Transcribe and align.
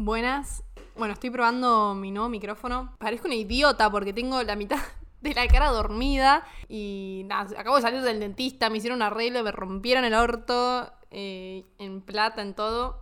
Buenas. 0.00 0.62
Bueno, 0.96 1.14
estoy 1.14 1.30
probando 1.30 1.92
mi 1.92 2.12
nuevo 2.12 2.28
micrófono. 2.28 2.94
Parezco 3.00 3.26
una 3.26 3.34
idiota 3.34 3.90
porque 3.90 4.12
tengo 4.12 4.40
la 4.44 4.54
mitad 4.54 4.78
de 5.20 5.34
la 5.34 5.48
cara 5.48 5.70
dormida 5.70 6.46
y 6.68 7.22
nada, 7.26 7.58
acabo 7.58 7.74
de 7.74 7.82
salir 7.82 8.02
del 8.02 8.20
dentista, 8.20 8.70
me 8.70 8.78
hicieron 8.78 8.98
un 8.98 9.02
arreglo, 9.02 9.42
me 9.42 9.50
rompieron 9.50 10.04
el 10.04 10.14
orto 10.14 10.88
eh, 11.10 11.64
en 11.80 12.00
plata, 12.00 12.42
en 12.42 12.54
todo. 12.54 13.00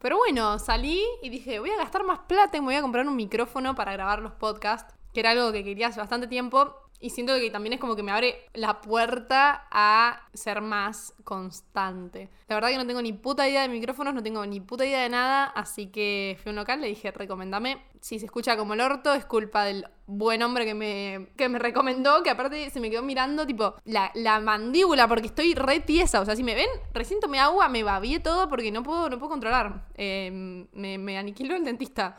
Pero 0.00 0.18
bueno, 0.18 0.58
salí 0.58 1.00
y 1.22 1.28
dije, 1.28 1.60
voy 1.60 1.70
a 1.70 1.76
gastar 1.76 2.02
más 2.02 2.18
plata 2.26 2.56
y 2.56 2.60
me 2.60 2.66
voy 2.66 2.74
a 2.74 2.82
comprar 2.82 3.06
un 3.06 3.14
micrófono 3.14 3.76
para 3.76 3.92
grabar 3.92 4.20
los 4.20 4.32
podcasts, 4.32 4.96
que 5.14 5.20
era 5.20 5.30
algo 5.30 5.52
que 5.52 5.62
quería 5.62 5.86
hace 5.86 6.00
bastante 6.00 6.26
tiempo. 6.26 6.74
Y 7.00 7.10
siento 7.10 7.34
que 7.34 7.50
también 7.50 7.74
es 7.74 7.80
como 7.80 7.94
que 7.94 8.02
me 8.02 8.12
abre 8.12 8.36
la 8.54 8.80
puerta 8.80 9.66
a 9.70 10.28
ser 10.32 10.62
más 10.62 11.14
constante. 11.24 12.30
La 12.48 12.54
verdad 12.54 12.70
que 12.70 12.78
no 12.78 12.86
tengo 12.86 13.02
ni 13.02 13.12
puta 13.12 13.48
idea 13.48 13.62
de 13.62 13.68
micrófonos, 13.68 14.14
no 14.14 14.22
tengo 14.22 14.44
ni 14.46 14.60
puta 14.60 14.86
idea 14.86 15.02
de 15.02 15.08
nada, 15.08 15.44
así 15.44 15.88
que 15.88 16.38
fui 16.42 16.50
a 16.50 16.52
un 16.52 16.56
local, 16.56 16.80
le 16.80 16.88
dije, 16.88 17.10
recomendame. 17.10 17.82
Si 18.00 18.18
se 18.18 18.26
escucha 18.26 18.56
como 18.56 18.74
el 18.74 18.80
orto, 18.80 19.12
es 19.12 19.24
culpa 19.24 19.64
del 19.64 19.86
buen 20.06 20.42
hombre 20.42 20.64
que 20.64 20.74
me, 20.74 21.28
que 21.36 21.48
me 21.48 21.58
recomendó, 21.58 22.22
que 22.22 22.30
aparte 22.30 22.70
se 22.70 22.80
me 22.80 22.90
quedó 22.90 23.02
mirando, 23.02 23.46
tipo, 23.46 23.74
la, 23.84 24.10
la 24.14 24.40
mandíbula, 24.40 25.08
porque 25.08 25.26
estoy 25.26 25.54
re 25.54 25.80
tiesa. 25.80 26.20
O 26.20 26.24
sea, 26.24 26.36
si 26.36 26.44
me 26.44 26.54
ven, 26.54 26.68
recién 26.94 27.20
tomé 27.20 27.40
agua, 27.40 27.68
me 27.68 27.82
babié 27.82 28.20
todo 28.20 28.48
porque 28.48 28.70
no 28.70 28.82
puedo, 28.82 29.10
no 29.10 29.18
puedo 29.18 29.30
controlar. 29.30 29.88
Eh, 29.96 30.66
me, 30.72 30.98
me 30.98 31.18
aniquiló 31.18 31.56
el 31.56 31.64
dentista. 31.64 32.18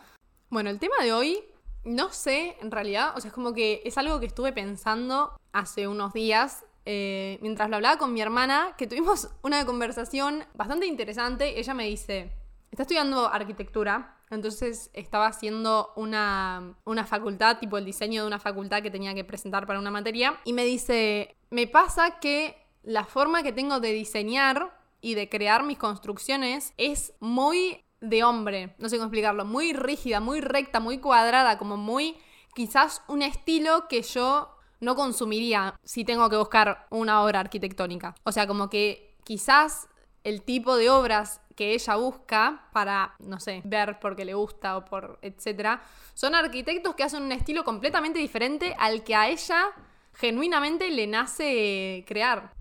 Bueno, 0.49 0.69
el 0.69 0.79
tema 0.79 0.95
de 1.01 1.13
hoy 1.13 1.43
no 1.87 2.11
sé, 2.11 2.55
en 2.61 2.69
realidad, 2.69 3.13
o 3.15 3.21
sea, 3.21 3.29
es 3.29 3.33
como 3.33 3.53
que 3.53 3.81
es 3.85 3.97
algo 3.97 4.19
que 4.19 4.27
estuve 4.27 4.53
pensando 4.53 5.35
hace 5.51 5.87
unos 5.87 6.13
días 6.13 6.65
eh, 6.89 7.37
mientras 7.41 7.69
lo 7.69 7.75
hablaba 7.75 7.97
con 7.97 8.13
mi 8.13 8.21
hermana, 8.21 8.73
que 8.77 8.87
tuvimos 8.87 9.27
una 9.41 9.65
conversación 9.65 10.45
bastante 10.53 10.85
interesante. 10.85 11.59
Ella 11.59 11.73
me 11.73 11.83
dice, 11.83 12.31
está 12.71 12.83
estudiando 12.83 13.27
arquitectura, 13.27 14.15
entonces 14.29 14.89
estaba 14.93 15.27
haciendo 15.27 15.91
una, 15.97 16.77
una 16.85 17.05
facultad, 17.05 17.59
tipo 17.59 17.77
el 17.77 17.83
diseño 17.83 18.21
de 18.21 18.27
una 18.27 18.39
facultad 18.39 18.81
que 18.81 18.89
tenía 18.89 19.13
que 19.13 19.25
presentar 19.25 19.67
para 19.67 19.79
una 19.79 19.91
materia, 19.91 20.39
y 20.45 20.53
me 20.53 20.63
dice, 20.63 21.35
me 21.49 21.67
pasa 21.67 22.19
que 22.21 22.55
la 22.83 23.03
forma 23.03 23.43
que 23.43 23.51
tengo 23.51 23.81
de 23.81 23.91
diseñar 23.91 24.73
y 25.01 25.15
de 25.15 25.27
crear 25.27 25.63
mis 25.63 25.77
construcciones 25.77 26.73
es 26.77 27.13
muy 27.19 27.83
de 27.99 28.23
hombre, 28.23 28.75
no 28.77 28.89
sé 28.89 28.97
cómo 28.97 29.05
explicarlo, 29.05 29.45
muy 29.45 29.73
rígida, 29.73 30.19
muy 30.19 30.41
recta, 30.41 30.79
muy 30.79 30.99
cuadrada, 30.99 31.57
como 31.57 31.77
muy 31.77 32.17
quizás 32.53 33.01
un 33.07 33.21
estilo 33.21 33.87
que 33.87 34.01
yo 34.01 34.49
no 34.79 34.95
consumiría 34.95 35.79
si 35.83 36.05
tengo 36.05 36.29
que 36.29 36.37
buscar 36.37 36.87
una 36.89 37.23
obra 37.23 37.39
arquitectónica. 37.39 38.15
O 38.23 38.31
sea, 38.31 38.47
como 38.47 38.69
que 38.69 39.15
quizás 39.23 39.87
el 40.23 40.43
tipo 40.43 40.75
de 40.75 40.89
obras 40.89 41.41
que 41.55 41.73
ella 41.73 41.95
busca 41.95 42.69
para, 42.71 43.15
no 43.19 43.39
sé, 43.39 43.61
ver 43.65 43.99
porque 43.99 44.25
le 44.25 44.35
gusta 44.35 44.77
o 44.77 44.85
por 44.85 45.17
etcétera, 45.21 45.81
son 46.13 46.35
arquitectos 46.35 46.95
que 46.95 47.03
hacen 47.03 47.23
un 47.23 47.31
estilo 47.31 47.63
completamente 47.63 48.19
diferente 48.19 48.75
al 48.77 49.03
que 49.03 49.15
a 49.15 49.29
ella 49.29 49.71
genuinamente 50.13 50.89
le 50.91 51.07
nace 51.07 52.05
crear. 52.07 52.56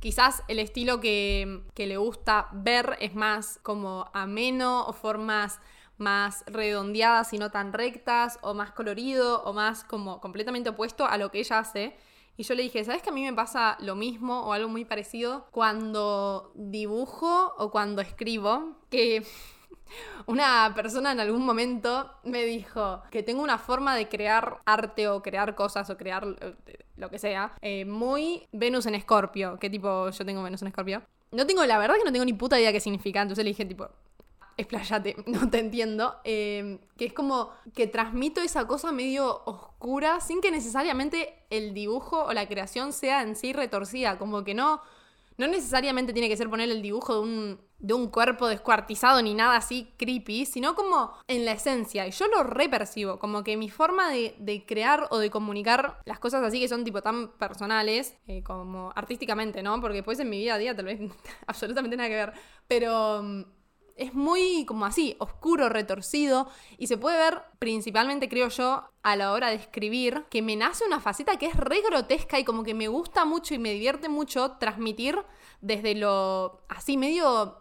Quizás 0.00 0.42
el 0.48 0.58
estilo 0.58 0.98
que, 0.98 1.62
le 1.76 1.96
gusta 1.98 2.48
ver 2.52 2.96
es 3.00 3.14
más 3.14 3.60
como 3.62 4.10
ameno 4.14 4.86
o 4.86 4.94
formas 4.94 5.60
más 5.98 6.42
redondeadas 6.46 7.34
y 7.34 7.38
no 7.38 7.50
tan 7.50 7.74
rectas, 7.74 8.38
o 8.40 8.54
más 8.54 8.72
colorido, 8.72 9.42
o 9.44 9.52
más 9.52 9.84
como 9.84 10.18
completamente 10.22 10.70
opuesto 10.70 11.04
a 11.04 11.18
lo 11.18 11.30
que 11.30 11.40
ella 11.40 11.58
hace. 11.58 11.94
Y 12.38 12.44
yo 12.44 12.54
le 12.54 12.62
dije, 12.62 12.82
¿sabes 12.82 13.02
que 13.02 13.10
a 13.10 13.12
mí 13.12 13.22
me 13.22 13.34
pasa 13.34 13.76
lo 13.80 13.94
mismo 13.94 14.40
o 14.40 14.54
algo 14.54 14.70
muy 14.70 14.86
parecido 14.86 15.46
cuando 15.50 16.52
dibujo 16.54 17.52
o 17.58 17.70
cuando 17.70 18.00
escribo? 18.00 18.78
Que 18.88 19.22
una 20.26 20.72
persona 20.74 21.12
en 21.12 21.20
algún 21.20 21.44
momento 21.44 22.10
me 22.24 22.44
dijo 22.44 23.02
que 23.10 23.22
tengo 23.22 23.42
una 23.42 23.58
forma 23.58 23.96
de 23.96 24.08
crear 24.08 24.58
arte 24.64 25.08
o 25.08 25.22
crear 25.22 25.54
cosas 25.54 25.90
o 25.90 25.96
crear 25.96 26.24
eh, 26.40 26.78
lo 26.96 27.10
que 27.10 27.18
sea, 27.18 27.52
eh, 27.62 27.84
muy 27.84 28.46
Venus 28.52 28.86
en 28.86 28.94
Escorpio. 28.94 29.58
¿Qué 29.58 29.70
tipo 29.70 30.10
yo 30.10 30.24
tengo 30.24 30.42
Venus 30.42 30.62
en 30.62 30.68
Escorpio? 30.68 31.02
No 31.32 31.46
tengo, 31.46 31.64
la 31.64 31.78
verdad 31.78 31.96
que 31.96 32.04
no 32.04 32.12
tengo 32.12 32.24
ni 32.24 32.32
puta 32.32 32.60
idea 32.60 32.72
qué 32.72 32.80
significa. 32.80 33.22
Entonces 33.22 33.44
le 33.44 33.50
dije, 33.50 33.64
tipo, 33.64 33.88
explayate, 34.56 35.16
no 35.26 35.48
te 35.48 35.58
entiendo. 35.58 36.16
Eh, 36.24 36.78
que 36.96 37.06
es 37.06 37.12
como 37.12 37.50
que 37.74 37.86
transmito 37.86 38.40
esa 38.40 38.66
cosa 38.66 38.92
medio 38.92 39.42
oscura 39.44 40.20
sin 40.20 40.40
que 40.40 40.50
necesariamente 40.50 41.34
el 41.50 41.72
dibujo 41.72 42.24
o 42.24 42.32
la 42.32 42.46
creación 42.46 42.92
sea 42.92 43.22
en 43.22 43.36
sí 43.36 43.52
retorcida. 43.52 44.18
Como 44.18 44.44
que 44.44 44.54
no 44.54 44.80
no 45.40 45.46
necesariamente 45.46 46.12
tiene 46.12 46.28
que 46.28 46.36
ser 46.36 46.50
poner 46.50 46.68
el 46.68 46.82
dibujo 46.82 47.14
de 47.14 47.20
un, 47.20 47.60
de 47.80 47.94
un 47.94 48.08
cuerpo 48.08 48.46
descuartizado 48.46 49.20
ni 49.22 49.34
nada 49.34 49.56
así 49.56 49.92
creepy, 49.96 50.46
sino 50.46 50.74
como 50.74 51.12
en 51.26 51.44
la 51.44 51.52
esencia. 51.52 52.06
Y 52.06 52.10
yo 52.10 52.28
lo 52.28 52.42
repercibo, 52.42 53.18
como 53.18 53.42
que 53.42 53.56
mi 53.56 53.70
forma 53.70 54.10
de, 54.10 54.64
crear 54.66 55.08
o 55.10 55.18
de 55.18 55.30
comunicar 55.30 56.00
las 56.04 56.18
cosas 56.18 56.42
así 56.42 56.60
que 56.60 56.68
son 56.68 56.84
tipo 56.84 57.02
tan 57.02 57.32
personales, 57.32 58.16
eh, 58.26 58.42
como 58.42 58.92
artísticamente, 58.94 59.62
¿no? 59.62 59.80
Porque 59.80 59.96
después 59.96 60.20
en 60.20 60.30
mi 60.30 60.38
vida 60.38 60.54
a 60.54 60.58
día 60.58 60.76
tal 60.76 60.84
vez 60.84 61.00
absolutamente 61.46 61.96
nada 61.96 62.08
que 62.08 62.16
ver. 62.16 62.32
Pero 62.68 63.22
mm, 63.22 63.42
es 64.00 64.14
muy 64.14 64.64
como 64.64 64.86
así, 64.86 65.14
oscuro, 65.18 65.68
retorcido, 65.68 66.48
y 66.78 66.86
se 66.86 66.96
puede 66.96 67.18
ver 67.18 67.42
principalmente, 67.58 68.30
creo 68.30 68.48
yo, 68.48 68.84
a 69.02 69.16
la 69.16 69.32
hora 69.32 69.50
de 69.50 69.56
escribir, 69.56 70.24
que 70.30 70.40
me 70.40 70.56
nace 70.56 70.84
una 70.86 71.00
faceta 71.00 71.36
que 71.36 71.46
es 71.46 71.54
re 71.54 71.82
grotesca 71.82 72.38
y 72.38 72.44
como 72.44 72.64
que 72.64 72.72
me 72.72 72.88
gusta 72.88 73.26
mucho 73.26 73.54
y 73.54 73.58
me 73.58 73.72
divierte 73.72 74.08
mucho 74.08 74.52
transmitir 74.52 75.18
desde 75.60 75.94
lo 75.94 76.62
así 76.68 76.96
medio, 76.96 77.58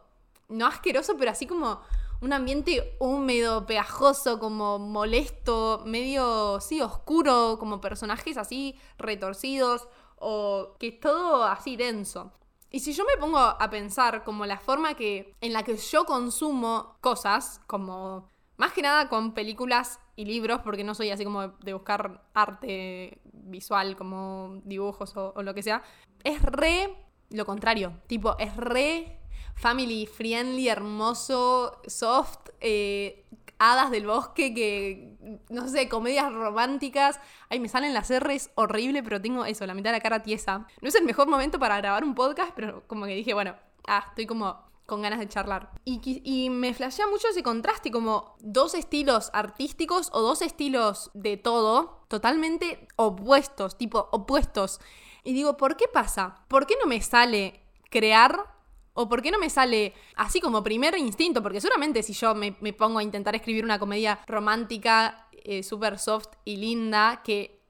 no 0.49 0.67
asqueroso, 0.67 1.15
pero 1.17 1.31
así 1.31 1.47
como 1.47 1.81
un 2.21 2.33
ambiente 2.33 2.97
húmedo, 2.99 3.65
pegajoso, 3.65 4.39
como 4.39 4.77
molesto, 4.77 5.83
medio, 5.85 6.59
sí, 6.59 6.81
oscuro, 6.81 7.57
como 7.59 7.79
personajes 7.79 8.37
así 8.37 8.75
retorcidos 8.97 9.87
o 10.17 10.75
que 10.79 10.89
es 10.89 10.99
todo 10.99 11.43
así 11.45 11.77
denso. 11.77 12.33
Y 12.71 12.81
si 12.81 12.93
yo 12.93 13.03
me 13.05 13.19
pongo 13.19 13.39
a 13.39 13.69
pensar 13.69 14.23
como 14.23 14.45
la 14.45 14.59
forma 14.59 14.93
que 14.93 15.35
en 15.41 15.53
la 15.53 15.63
que 15.63 15.77
yo 15.77 16.05
consumo 16.05 16.97
cosas, 17.01 17.61
como 17.65 18.27
más 18.57 18.73
que 18.73 18.81
nada 18.81 19.09
con 19.09 19.33
películas 19.33 19.99
y 20.15 20.25
libros, 20.25 20.59
porque 20.63 20.83
no 20.83 20.93
soy 20.93 21.09
así 21.09 21.23
como 21.23 21.47
de 21.47 21.73
buscar 21.73 22.21
arte 22.33 23.21
visual 23.23 23.95
como 23.95 24.61
dibujos 24.65 25.15
o, 25.15 25.41
lo 25.41 25.53
que 25.53 25.63
sea, 25.63 25.81
es 26.23 26.41
re 26.41 26.93
lo 27.29 27.45
contrario, 27.45 27.93
tipo, 28.07 28.35
es 28.37 28.55
re 28.57 29.18
family 29.59 30.05
friendly, 30.05 30.69
hermoso, 30.69 31.81
soft, 31.85 32.49
eh, 32.61 33.25
hadas 33.59 33.91
del 33.91 34.07
bosque 34.07 34.53
que, 34.53 35.39
no 35.49 35.67
sé, 35.67 35.89
comedias 35.89 36.31
románticas. 36.31 37.19
Ay, 37.49 37.59
me 37.59 37.67
salen 37.67 37.93
las 37.93 38.09
R's 38.09 38.49
horrible, 38.55 39.03
pero 39.03 39.21
tengo 39.21 39.43
eso, 39.45 39.65
la 39.67 39.73
mitad 39.73 39.91
de 39.91 39.97
la 39.97 40.01
cara 40.01 40.23
tiesa. 40.23 40.65
No 40.81 40.87
es 40.87 40.95
el 40.95 41.03
mejor 41.03 41.27
momento 41.27 41.59
para 41.59 41.77
grabar 41.77 42.05
un 42.05 42.15
podcast, 42.15 42.53
pero 42.55 42.87
como 42.87 43.05
que 43.05 43.15
dije, 43.15 43.33
bueno, 43.33 43.55
ah, 43.87 44.05
estoy 44.09 44.25
como 44.25 44.69
con 44.85 45.01
ganas 45.01 45.19
de 45.19 45.27
charlar. 45.27 45.71
Y, 45.83 45.99
y, 46.23 46.49
me 46.49 46.73
flashea 46.73 47.05
mucho 47.07 47.27
ese 47.27 47.43
contraste, 47.43 47.91
como 47.91 48.35
dos 48.39 48.73
estilos 48.73 49.29
artísticos 49.33 50.09
o 50.13 50.21
dos 50.21 50.41
estilos 50.41 51.11
de 51.13 51.37
todo, 51.37 52.05
totalmente 52.07 52.87
opuestos, 52.95 53.77
tipo 53.77 54.07
opuestos. 54.11 54.79
Y 55.23 55.33
digo, 55.33 55.57
¿por 55.57 55.75
qué 55.75 55.87
pasa? 55.87 56.43
¿Por 56.47 56.65
qué 56.65 56.75
no 56.81 56.87
me 56.87 57.01
sale 57.01 57.61
crear 57.91 58.58
¿O 59.01 59.07
por 59.07 59.21
qué 59.21 59.31
no 59.31 59.39
me 59.39 59.49
sale 59.49 59.93
así 60.17 60.41
como 60.41 60.61
primer 60.61 60.97
instinto? 60.97 61.41
Porque 61.41 61.61
seguramente 61.61 62.03
si 62.03 62.11
yo 62.11 62.35
me, 62.35 62.51
pongo 62.73 62.99
a 62.99 63.03
intentar 63.03 63.33
escribir 63.33 63.63
una 63.63 63.79
comedia 63.79 64.19
romántica, 64.27 65.29
eh, 65.31 65.63
súper 65.63 65.97
soft 65.97 66.27
y 66.43 66.57
linda, 66.57 67.21
que 67.23 67.61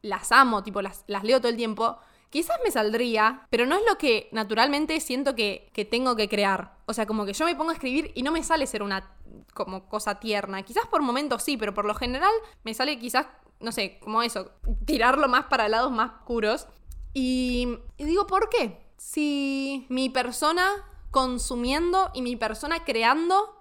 las 0.00 0.32
amo, 0.32 0.62
tipo 0.62 0.80
las, 0.80 1.04
leo 1.06 1.40
todo 1.40 1.50
el 1.50 1.58
tiempo, 1.58 1.98
quizás 2.30 2.56
me 2.64 2.70
saldría, 2.70 3.46
pero 3.50 3.66
no 3.66 3.74
es 3.76 3.82
lo 3.86 3.98
que 3.98 4.30
naturalmente 4.32 4.98
siento 5.00 5.34
que, 5.34 5.68
que, 5.74 5.84
tengo 5.84 6.16
que 6.16 6.26
crear. 6.26 6.78
O 6.86 6.94
sea, 6.94 7.04
como 7.04 7.26
que 7.26 7.34
yo 7.34 7.44
me 7.44 7.54
pongo 7.54 7.68
a 7.68 7.74
escribir 7.74 8.10
y 8.14 8.22
no 8.22 8.32
me 8.32 8.42
sale 8.42 8.66
ser 8.66 8.82
una 8.82 9.14
como 9.52 9.90
cosa 9.90 10.18
tierna. 10.18 10.62
Quizás 10.62 10.86
por 10.86 11.02
momentos 11.02 11.42
sí, 11.42 11.58
pero 11.58 11.74
por 11.74 11.84
lo 11.84 11.92
general 11.92 12.32
me 12.64 12.72
sale 12.72 12.98
quizás, 12.98 13.26
no 13.60 13.72
sé, 13.72 13.98
como 14.00 14.22
eso, 14.22 14.52
tirarlo 14.86 15.28
más 15.28 15.44
para 15.48 15.68
lados 15.68 15.92
más 15.92 16.12
oscuros. 16.12 16.66
y 17.12 17.76
digo, 17.98 18.26
¿por 18.26 18.48
qué? 18.48 18.87
Si 18.98 19.86
mi 19.88 20.10
persona 20.10 20.68
consumiendo 21.10 22.10
y 22.12 22.22
mi 22.22 22.36
persona 22.36 22.84
creando 22.84 23.57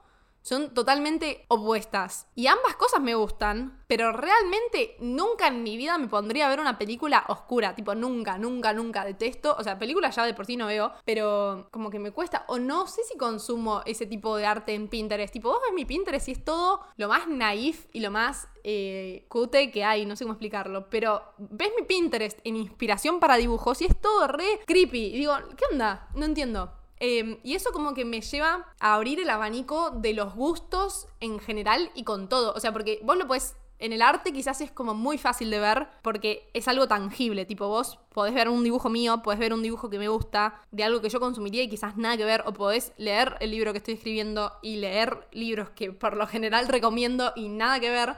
son 0.48 0.74
totalmente 0.74 1.44
opuestas. 1.50 2.28
Y 2.34 2.48
ambas 2.48 2.78
cosas 2.78 3.02
me 3.02 3.16
gustan, 3.16 3.84
pero 3.86 4.14
realmente 4.14 4.96
nunca 5.02 5.48
en 5.48 5.62
mi 5.62 5.76
vida 5.76 5.98
me 5.98 6.08
pondría 6.08 6.46
a 6.46 6.50
ver 6.50 6.62
una 6.62 6.78
película 6.78 7.26
oscura. 7.28 7.76
Tipo, 7.76 7.96
nunca, 7.96 8.38
nunca, 8.38 8.72
nunca. 8.72 9.04
Detesto. 9.04 9.58
O 9.60 9.64
sea, 9.64 9.78
películas 9.78 10.16
ya 10.16 10.26
de 10.26 10.34
por 10.34 10.46
sí 10.46 10.56
no 10.56 10.68
veo, 10.68 10.94
pero 11.04 11.68
como 11.70 11.90
que 11.90 12.00
me 12.00 12.12
cuesta. 12.12 12.46
O 12.48 12.60
no 12.60 12.88
sé 12.88 13.04
si 13.04 13.18
consumo 13.18 13.82
ese 13.86 14.06
tipo 14.06 14.38
de 14.38 14.46
arte 14.46 14.74
en 14.74 14.88
Pinterest. 14.88 15.34
Tipo, 15.34 15.50
vos 15.50 15.60
ves 15.66 15.74
mi 15.76 15.84
Pinterest 15.84 16.30
y 16.30 16.32
es 16.32 16.46
todo 16.46 16.80
lo 16.96 17.10
más 17.10 17.28
naif 17.28 17.88
y 17.92 18.00
lo 18.00 18.10
más 18.10 18.48
eh, 18.64 19.26
cute 19.28 19.70
que 19.70 19.84
hay. 19.84 20.06
No 20.06 20.16
sé 20.16 20.24
cómo 20.24 20.36
explicarlo. 20.36 20.90
Pero 20.90 21.24
ves 21.40 21.74
mi 21.78 21.86
Pinterest 21.86 22.40
en 22.46 22.56
inspiración 22.56 23.20
para 23.20 23.36
dibujos 23.36 23.82
y 23.82 23.86
es 23.86 24.00
todo 24.00 24.28
re 24.28 24.62
creepy. 24.66 25.08
Y 25.08 25.18
digo, 25.18 25.34
¿qué 25.58 25.66
onda? 25.74 26.08
No 26.16 26.24
entiendo. 26.24 26.72
Em, 27.00 27.38
y 27.44 27.56
eso 27.56 27.72
como 27.72 27.94
que 27.94 28.06
me 28.06 28.22
lleva 28.22 28.74
a 28.80 28.96
abrir 28.96 29.20
el 29.20 29.30
abanico 29.30 29.92
de 29.92 30.14
los 30.14 30.34
gustos 30.34 31.08
en 31.20 31.40
general 31.40 31.92
y 31.96 32.04
con 32.04 32.28
todo. 32.30 32.54
O 32.54 32.60
sea, 32.60 32.72
porque 32.72 33.00
vos 33.04 33.18
lo 33.18 33.28
puedes 33.28 33.56
en 33.80 33.94
el 33.94 34.02
arte 34.02 34.34
quizás 34.34 34.62
es 34.62 34.72
como 34.72 34.94
muy 34.94 35.18
fácil 35.18 35.52
de 35.52 35.60
ver 35.60 35.88
porque 36.02 36.50
es 36.54 36.68
algo 36.68 36.88
tangible, 36.88 37.46
tipo 37.46 37.68
vos 37.68 38.00
podés 38.12 38.34
ver 38.34 38.50
un 38.50 38.64
dibujo 38.64 38.90
mío, 38.90 39.22
podés 39.22 39.40
ver 39.40 39.54
un 39.54 39.62
dibujo 39.62 39.90
que 39.90 40.00
me 40.00 40.08
gusta, 40.08 40.62
de 40.72 40.84
algo 40.84 41.02
que 41.02 41.10
yo 41.10 41.20
consumiría 41.20 41.64
y 41.64 41.70
quizás 41.70 41.96
nada 41.98 42.18
que 42.18 42.26
ver, 42.26 42.44
o 42.46 42.54
podés 42.54 42.94
leer 42.98 43.36
el 43.40 43.52
libro 43.52 43.72
que 43.74 43.78
estoy 43.78 43.96
escribiendo 43.96 44.54
y 44.62 44.78
leer 44.78 45.28
libros 45.32 45.70
que 45.70 45.92
por 45.92 46.18
lo 46.18 46.26
general 46.26 46.68
recomiendo 46.70 47.34
y 47.36 47.50
nada 47.50 47.80
que 47.80 47.90
ver. 47.90 48.16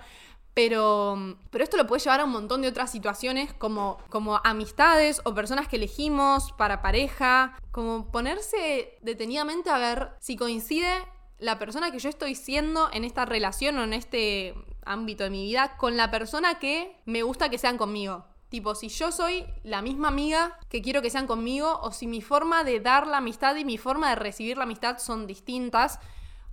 Pero, 0.54 1.38
pero 1.52 1.64
esto 1.64 1.78
lo 1.78 1.88
puede 1.88 2.02
llevar 2.02 2.20
a 2.20 2.26
un 2.26 2.32
montón 2.32 2.62
de 2.62 2.68
otras 2.68 2.92
situaciones 2.92 3.54
como, 3.54 3.98
como 4.10 4.42
amistades 4.44 5.22
o 5.24 5.34
personas 5.34 5.68
que 5.68 5.78
elegimos 5.78 6.52
para 6.54 6.82
pareja, 6.82 7.58
como 7.72 8.12
ponerse 8.12 8.98
detenidamente 9.02 9.70
a 9.70 9.78
ver 9.78 10.10
si 10.20 10.36
coincide 10.36 10.90
la 11.38 11.58
persona 11.58 11.92
que 11.92 12.00
yo 12.00 12.10
estoy 12.10 12.36
siendo 12.36 12.90
en 12.92 13.06
esta 13.06 13.26
relación 13.26 13.78
o 13.78 13.84
en 13.84 13.94
este 13.94 14.54
ámbito 14.86 15.24
de 15.24 15.30
mi 15.30 15.44
vida 15.44 15.78
con 15.78 15.96
la 15.96 16.12
persona 16.12 16.60
que 16.60 16.98
me 17.06 17.24
gusta 17.24 17.50
que 17.50 17.58
sean 17.58 17.78
conmigo. 17.78 18.26
Tipo, 18.50 18.74
si 18.74 18.90
yo 18.90 19.12
soy 19.12 19.46
la 19.64 19.82
misma 19.82 20.08
amiga 20.08 20.58
que 20.70 20.82
quiero 20.82 21.04
que 21.04 21.12
sean 21.12 21.28
conmigo, 21.28 21.80
o 21.82 21.92
si 21.92 22.08
mi 22.08 22.22
forma 22.22 22.64
de 22.64 22.80
dar 22.80 23.06
la 23.06 23.18
amistad 23.18 23.56
y 23.56 23.64
mi 23.64 23.78
forma 23.78 24.10
de 24.10 24.16
recibir 24.16 24.58
la 24.58 24.64
amistad 24.64 24.98
son 24.98 25.28
distintas, 25.28 26.00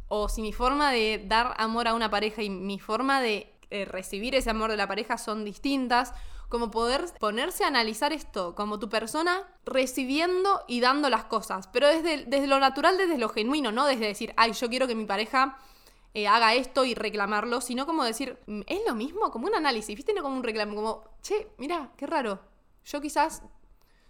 o 0.09 0.29
si 0.29 0.43
mi 0.43 0.53
forma 0.53 0.93
de 0.93 1.25
dar 1.27 1.55
amor 1.57 1.89
a 1.89 1.95
una 1.95 2.11
pareja 2.11 2.43
y 2.43 2.51
mi 2.51 2.79
forma 2.79 3.23
de 3.23 3.51
eh, 3.71 3.85
recibir 3.85 4.35
ese 4.35 4.51
amor 4.51 4.71
de 4.71 4.77
la 4.77 4.89
pareja 4.89 5.19
son 5.19 5.45
distintas, 5.45 6.13
como 6.49 6.71
poder 6.71 7.05
ponerse 7.19 7.65
a 7.65 7.69
analizar 7.69 8.13
esto, 8.13 8.55
como 8.55 8.79
tu 8.79 8.89
persona 8.89 9.43
recibiendo 9.65 10.63
y 10.69 10.81
dando 10.81 11.11
las 11.11 11.25
cosas, 11.25 11.67
pero 11.69 11.89
desde, 11.89 12.25
desde 12.25 12.47
lo 12.47 12.61
natural, 12.61 12.97
desde 12.99 13.19
lo 13.19 13.29
genuino, 13.29 13.73
no 13.73 13.87
desde 13.87 14.07
decir, 14.07 14.33
ay, 14.37 14.53
yo 14.53 14.69
quiero 14.69 14.87
que 14.87 14.95
mi 14.95 15.07
pareja 15.07 15.59
eh, 16.15 16.29
haga 16.29 16.55
esto 16.55 16.85
y 16.85 16.95
reclamarlo, 16.95 17.61
sino 17.61 17.85
como 17.85 18.05
decir, 18.05 18.39
mm, 18.47 18.61
es 18.67 18.81
lo 18.87 18.95
mismo, 18.95 19.31
como 19.31 19.49
un 19.49 19.55
análisis, 19.55 19.95
¿viste? 19.95 20.15
No 20.15 20.23
como 20.23 20.37
un 20.37 20.45
reclamo, 20.45 20.75
como, 20.75 21.05
che, 21.21 21.49
mira, 21.59 21.93
qué 21.97 22.07
raro. 22.07 22.41
Yo 22.85 23.01
quizás 23.01 23.43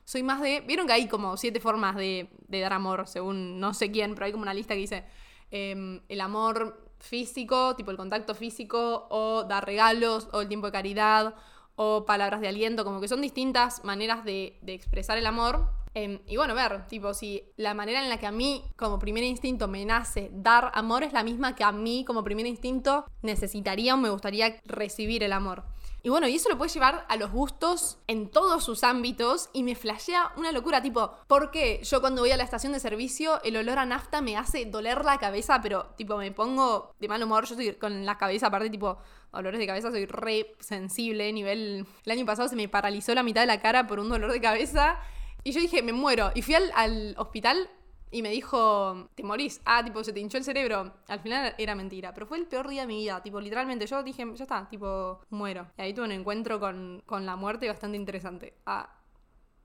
soy 0.05 0.23
más 0.23 0.41
de. 0.41 0.61
Vieron 0.61 0.87
que 0.87 0.93
hay 0.93 1.08
como 1.08 1.37
siete 1.37 1.58
formas 1.58 1.97
de, 1.97 2.29
dar 2.49 2.73
amor, 2.73 3.08
según 3.08 3.58
no 3.58 3.75
sé 3.75 3.91
quién, 3.91 4.14
pero 4.14 4.26
hay 4.26 4.32
como 4.32 4.43
una 4.43 4.55
lista 4.55 4.75
que 4.75 4.81
dice 4.81 5.05
em, 5.50 6.00
el 6.08 6.20
amor 6.20 6.85
físico, 6.98 7.76
tipo 7.76 7.90
el 7.90 7.96
contacto 7.96 8.34
físico, 8.34 9.06
o 9.10 9.44
dar 9.44 9.64
regalos, 9.64 10.28
o 10.32 10.40
el 10.40 10.48
tiempo 10.48 10.66
de 10.66 10.72
caridad, 10.72 11.34
o 11.76 12.04
palabras 12.06 12.40
de 12.40 12.48
aliento, 12.48 12.84
como 12.84 13.00
que 13.00 13.08
son 13.08 13.20
distintas 13.20 13.84
maneras 13.84 14.25
de, 14.25 14.58
expresar 14.66 15.19
el 15.19 15.26
amor. 15.26 15.70
Em, 15.94 16.20
y 16.26 16.37
bueno, 16.37 16.54
ver, 16.54 16.87
tipo, 16.88 17.14
si 17.14 17.43
la 17.56 17.72
manera 17.72 18.02
en 18.02 18.08
la 18.08 18.19
que 18.19 18.26
a 18.26 18.32
mí 18.32 18.64
como 18.76 18.98
primer 18.98 19.25
instinto 19.25 19.66
me 19.69 19.84
nace 19.84 20.31
dar 20.32 20.70
amor 20.75 21.02
es 21.02 21.12
la 21.12 21.22
misma 21.22 21.54
que 21.54 21.64
a 21.64 21.72
mí 21.72 22.04
como 22.04 22.22
primer 22.22 22.46
instinto 22.46 23.06
necesitaría 23.22 23.94
o 23.94 23.96
me 23.96 24.10
gustaría 24.10 24.60
recibir 24.64 25.22
el 25.22 25.32
amor. 25.32 25.64
Y 26.06 26.08
bueno, 26.08 26.29
y 26.29 26.37
eso 26.37 26.49
lo 26.49 26.56
puede 26.56 26.70
llevar 26.70 27.05
a 27.08 27.17
los 27.17 27.32
gustos 27.32 27.99
en 28.06 28.31
todos 28.31 28.62
sus 28.62 28.85
ámbitos 28.85 29.50
y 29.53 29.64
me 29.64 29.75
flashea 29.75 30.31
una 30.37 30.53
locura, 30.53 30.81
tipo, 30.81 31.11
¿por 31.26 31.50
qué 31.50 31.81
yo 31.82 32.00
cuando 32.00 32.23
voy 32.23 32.31
a 32.31 32.37
la 32.37 32.44
estación 32.44 32.73
de 32.73 32.79
servicio 32.79 33.43
el 33.43 33.56
olor 33.56 33.81
a 33.81 33.87
nafta 33.87 34.20
me 34.20 34.37
hace 34.37 34.67
doler 34.67 35.05
la 35.05 35.19
cabeza, 35.19 35.61
pero 35.61 35.87
tipo 35.97 36.17
me 36.17 36.31
pongo 36.31 36.94
de 37.00 37.08
mal 37.08 37.20
humor, 37.25 37.47
yo 37.47 37.56
estoy 37.56 37.75
con 37.75 38.06
la 38.06 38.17
cabeza 38.19 38.47
aparte 38.47 38.70
tipo 38.70 38.99
dolores 39.32 39.58
de 39.58 39.67
cabeza, 39.67 39.91
soy 39.91 40.06
re 40.06 40.55
sensible, 40.61 41.32
nivel... 41.32 41.85
El 42.05 42.12
año 42.12 42.25
pasado 42.25 42.49
se 42.49 42.55
me 42.55 42.69
paralizó 42.69 43.12
la 43.12 43.25
mitad 43.25 43.41
de 43.41 43.49
la 43.49 43.61
cara 43.61 43.88
por 43.88 43.99
un 43.99 44.08
dolor 44.08 44.31
de 44.31 44.41
cabeza 44.41 45.00
y 45.43 45.50
yo 45.50 45.61
dije, 45.61 45.82
me 45.82 45.93
muero. 45.93 46.31
Y 46.37 46.43
fui 46.43 46.55
al 46.55 47.17
hospital 47.19 47.69
y 48.11 48.23
me 48.23 48.31
dijo, 48.31 49.08
te 49.14 49.23
morís. 49.23 49.61
Ah, 49.64 49.85
tipo, 49.85 50.03
se 50.05 50.12
te 50.12 50.20
hinchó 50.20 50.38
el 50.38 50.44
cerebro. 50.44 50.94
Al 51.08 51.20
final 51.20 51.55
era 51.58 51.75
mentira. 51.75 52.14
Pero 52.14 52.26
fue 52.26 52.38
el 52.38 52.47
peor 52.47 52.69
día 52.69 52.82
de 52.82 52.87
mi 52.87 52.99
vida. 52.99 53.23
Tipo, 53.23 53.41
literalmente, 53.41 53.87
yo 53.87 54.03
dije, 54.03 54.25
ya 54.35 54.44
está, 54.44 54.69
tipo, 54.69 55.20
muero. 55.31 55.67
Y 55.76 55.82
ahí 55.82 55.93
tuve 55.93 56.06
un 56.06 56.12
encuentro 56.12 56.61
con, 56.61 57.03
con 57.05 57.26
la 57.26 57.37
muerte 57.37 57.69
bastante 57.69 57.97
interesante. 57.97 58.55
Ah, 58.64 58.97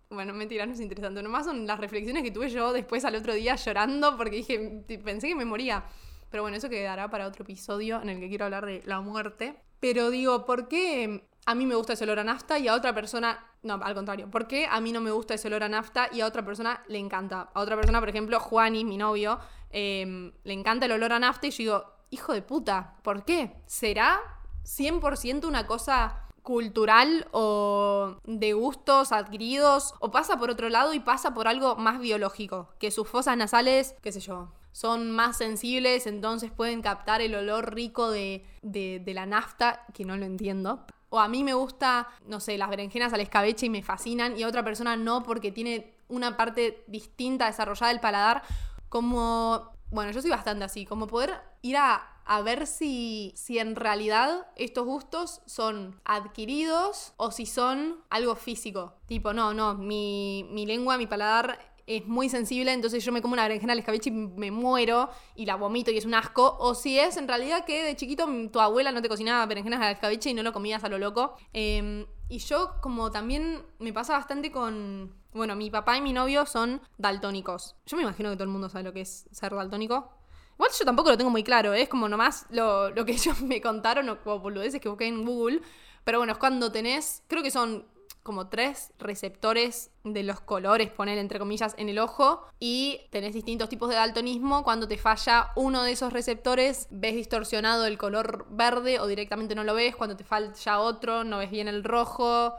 bueno, 0.10 0.34
mentira, 0.34 0.66
no 0.66 0.74
es 0.74 0.80
interesante. 0.80 1.22
Nomás 1.22 1.46
son 1.46 1.66
las 1.68 1.80
reflexiones 1.80 2.24
que 2.24 2.32
tuve 2.32 2.50
yo 2.50 2.74
después 2.74 3.06
al 3.06 3.16
otro 3.16 3.34
día 3.34 3.56
llorando 3.56 4.18
porque 4.18 4.38
dije, 4.38 4.84
pensé 5.04 5.28
que 5.28 5.36
me 5.36 5.46
moría. 5.46 5.86
Pero 6.30 6.44
bueno, 6.44 6.58
eso 6.58 6.70
quedará 6.70 7.10
para 7.10 7.28
otro 7.28 7.44
episodio 7.44 8.02
en 8.02 8.10
el 8.10 8.20
que 8.20 8.28
quiero 8.28 8.46
hablar 8.46 8.66
de 8.66 8.82
la 8.86 9.02
muerte. 9.02 9.56
Pero 9.80 10.10
digo, 10.10 10.46
¿por 10.46 10.68
qué 10.68 11.30
a 11.46 11.56
mí 11.56 11.66
me 11.66 11.76
gusta 11.76 11.94
ese 11.94 12.04
olor 12.04 12.20
a 12.20 12.24
nafta 12.24 12.60
y 12.60 12.68
a 12.68 12.76
otra 12.76 12.94
persona, 12.94 13.46
no, 13.64 13.74
al 13.82 13.96
contrario, 13.96 14.30
¿por 14.30 14.48
qué 14.48 14.68
a 14.70 14.80
mí 14.80 14.92
no 14.92 15.02
me 15.02 15.12
gusta 15.12 15.34
ese 15.34 15.48
olor 15.48 15.64
a 15.64 15.70
nafta 15.70 16.10
y 16.12 16.22
a 16.22 16.28
otra 16.28 16.46
persona 16.46 16.84
le 16.88 17.00
encanta? 17.00 17.50
A 17.54 17.60
otra 17.60 17.76
persona, 17.76 18.00
por 18.00 18.10
ejemplo, 18.10 18.40
Juani, 18.40 18.86
mi 18.86 18.98
novio, 18.98 19.40
em, 19.72 20.32
le 20.44 20.54
encanta 20.54 20.86
el 20.86 20.92
olor 20.92 21.14
a 21.14 21.20
nafta 21.20 21.48
y 21.48 21.52
yo 21.52 21.58
digo, 21.58 21.86
hijo 22.10 22.34
de 22.34 22.42
puta, 22.42 22.96
¿por 23.04 23.26
qué? 23.26 23.56
¿Será 23.66 24.20
100% 24.64 25.48
una 25.48 25.66
cosa 25.66 26.28
cultural 26.44 27.28
o 27.32 28.18
de 28.24 28.54
gustos 28.54 29.12
adquiridos 29.12 29.94
o 30.00 30.12
pasa 30.12 30.38
por 30.38 30.50
otro 30.50 30.70
lado 30.70 30.94
y 30.94 31.00
pasa 31.00 31.34
por 31.34 31.48
algo 31.48 31.76
más 31.76 32.00
biológico, 32.00 32.70
que 32.80 32.92
sus 32.92 33.08
fosas 33.08 33.38
nasales, 33.38 33.96
qué 34.02 34.12
sé 34.12 34.20
yo, 34.20 34.52
son 34.72 35.12
más 35.12 35.38
sensibles, 35.38 36.08
entonces 36.08 36.52
pueden 36.52 36.82
captar 36.82 37.22
el 37.22 37.36
olor 37.36 37.74
rico 37.74 38.10
de, 38.10 38.46
de, 38.62 39.02
de 39.04 39.14
la 39.14 39.26
nafta, 39.26 39.86
que 39.94 40.06
no 40.06 40.18
lo 40.18 40.26
entiendo, 40.26 40.86
o 41.12 41.20
a 41.20 41.28
mí 41.28 41.44
me 41.44 41.54
gusta, 41.54 42.08
no 42.26 42.40
sé, 42.40 42.58
las 42.58 42.70
berenjenas 42.70 43.14
al 43.14 43.20
escabeche 43.20 43.66
y 43.66 43.70
me 43.70 43.84
fascinan 43.84 44.38
y 44.38 44.44
a 44.44 44.48
otra 44.48 44.64
persona 44.64 44.96
no 44.96 45.24
porque 45.24 45.52
tiene 45.52 45.94
una 46.08 46.38
parte 46.38 46.84
distinta 46.88 47.48
desarrollada 47.48 47.92
del 47.92 48.00
paladar, 48.00 48.44
como, 48.88 49.74
bueno, 49.92 50.12
yo 50.12 50.22
soy 50.22 50.32
bastante 50.32 50.64
así, 50.64 50.86
como 50.86 51.08
poder 51.08 51.42
ir 51.62 51.76
a, 51.78 52.08
ver 52.46 52.66
si, 52.66 53.34
si 53.36 53.60
en 53.60 53.76
realidad 53.76 54.48
estos 54.56 54.86
gustos 54.86 55.42
son 55.46 56.00
adquiridos 56.06 57.14
o 57.18 57.30
si 57.32 57.46
son 57.46 57.98
algo 58.10 58.36
físico. 58.36 58.94
Tipo, 59.06 59.34
no, 59.34 59.54
no, 59.54 59.76
mi, 59.76 60.48
mi 60.50 60.66
lengua, 60.66 60.98
mi 60.98 61.08
paladar 61.08 61.60
es 61.98 62.08
muy 62.08 62.30
sensible, 62.30 62.72
entonces 62.72 63.04
yo 63.04 63.12
me 63.12 63.22
como 63.22 63.34
una 63.34 63.44
berenjena 63.44 63.74
al 63.74 63.80
escabeche 63.80 64.10
y 64.10 64.14
me 64.14 64.52
muero 64.52 65.10
y 65.36 65.46
la 65.46 65.56
vomito 65.56 65.92
y 65.92 65.98
es 65.98 66.06
un 66.06 66.14
asco. 66.14 66.58
O 66.60 66.76
si 66.76 67.00
es 67.00 67.18
en 67.18 67.28
realidad 67.28 67.66
que 67.66 67.84
de 67.84 67.96
chiquito 67.96 68.28
tu 68.52 68.60
abuela 68.60 68.92
no 68.92 69.02
te 69.02 69.10
cocinaba 69.10 69.46
berenjenas 69.46 69.82
al 69.82 69.94
escabeche 69.94 70.30
y 70.30 70.34
no 70.34 70.44
lo 70.44 70.54
comías 70.54 70.84
a 70.84 70.90
lo 70.90 70.98
loco. 70.98 71.36
Em, 71.54 72.06
y 72.30 72.40
yo 72.40 72.76
como 72.82 73.12
también 73.12 73.64
me 73.80 73.94
pasa 73.94 74.14
bastante 74.14 74.52
con... 74.52 75.20
Bueno, 75.34 75.56
mi 75.56 75.70
papá 75.70 75.98
y 75.98 76.02
mi 76.02 76.14
novio 76.14 76.46
son 76.46 76.82
daltónicos. 76.98 77.76
Yo 77.86 77.98
me 77.98 78.04
imagino 78.04 78.30
que 78.30 78.36
todo 78.36 78.44
el 78.44 78.50
mundo 78.50 78.70
sabe 78.70 78.84
lo 78.84 78.94
que 78.94 79.02
es 79.02 79.28
ser 79.32 79.56
daltónico. 79.56 80.12
Igual 80.56 80.72
yo 80.78 80.86
tampoco 80.86 81.10
lo 81.10 81.18
tengo 81.18 81.32
muy 81.32 81.44
claro, 81.44 81.74
¿eh? 81.74 81.84
es 81.84 81.90
como 81.90 82.08
nomás 82.08 82.46
lo, 82.50 82.90
lo 82.92 83.06
que 83.06 83.12
ellos 83.14 83.42
me 83.42 83.62
contaron 83.62 84.10
o 84.10 84.40
boludeces 84.40 84.80
que 84.80 84.90
busqué 84.90 85.08
en 85.08 85.26
Google. 85.26 85.62
Pero 86.04 86.18
bueno, 86.18 86.34
es 86.34 86.40
cuando 86.40 86.72
tenés, 86.72 87.24
creo 87.28 87.44
que 87.44 87.52
son 87.52 87.86
como 88.24 88.48
tres 88.48 88.92
receptores 89.00 89.92
de 90.04 90.24
los 90.24 90.40
colores, 90.40 90.92
poner 90.92 91.18
entre 91.18 91.40
comillas, 91.40 91.76
en 91.78 91.90
el 91.90 92.00
ojo 92.00 92.46
y 92.60 93.02
tenés 93.10 93.34
distintos 93.34 93.70
tipos 93.70 93.90
de 93.90 93.96
daltonismo. 93.96 94.64
Cuando 94.64 94.88
te 94.88 94.98
falla 94.98 95.52
uno 95.56 95.84
de 95.84 95.92
esos 95.92 96.14
receptores, 96.14 96.88
ves 96.92 97.16
distorsionado 97.16 97.86
el 97.86 97.98
color 97.98 98.46
verde 98.50 99.00
o 99.00 99.08
directamente 99.08 99.56
no 99.56 99.64
lo 99.64 99.74
ves. 99.74 99.96
Cuando 99.96 100.16
te 100.18 100.24
falla 100.24 100.80
otro, 100.80 101.24
no 101.24 101.40
ves 101.40 101.52
bien 101.52 101.68
el 101.68 101.84
rojo 101.84 102.54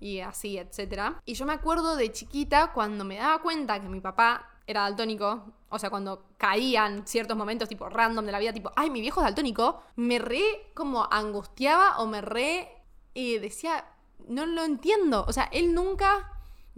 y 0.00 0.20
así, 0.20 0.58
etc. 0.58 1.16
Y 1.24 1.34
yo 1.34 1.46
me 1.46 1.52
acuerdo 1.52 1.96
de 1.96 2.12
chiquita 2.12 2.72
cuando 2.72 3.04
me 3.04 3.16
daba 3.16 3.40
cuenta 3.40 3.80
que 3.80 3.88
mi 3.88 4.00
papá 4.00 4.50
era 4.66 4.82
daltónico, 4.82 5.52
o 5.68 5.78
sea, 5.78 5.90
cuando 5.90 6.24
caían 6.38 7.06
ciertos 7.06 7.36
momentos 7.36 7.68
tipo 7.68 7.88
random 7.88 8.24
de 8.24 8.32
la 8.32 8.38
vida, 8.38 8.52
tipo, 8.52 8.72
ay, 8.76 8.90
mi 8.90 9.00
viejo 9.00 9.20
es 9.20 9.24
daltónico, 9.24 9.82
me 9.96 10.18
re 10.18 10.70
como 10.74 11.06
angustiaba 11.10 11.98
o 11.98 12.06
me 12.06 12.20
re 12.20 12.68
y 13.12 13.38
decía, 13.38 13.84
no 14.28 14.46
lo 14.46 14.64
entiendo. 14.64 15.24
O 15.28 15.32
sea, 15.32 15.48
él 15.52 15.74
nunca 15.74 16.30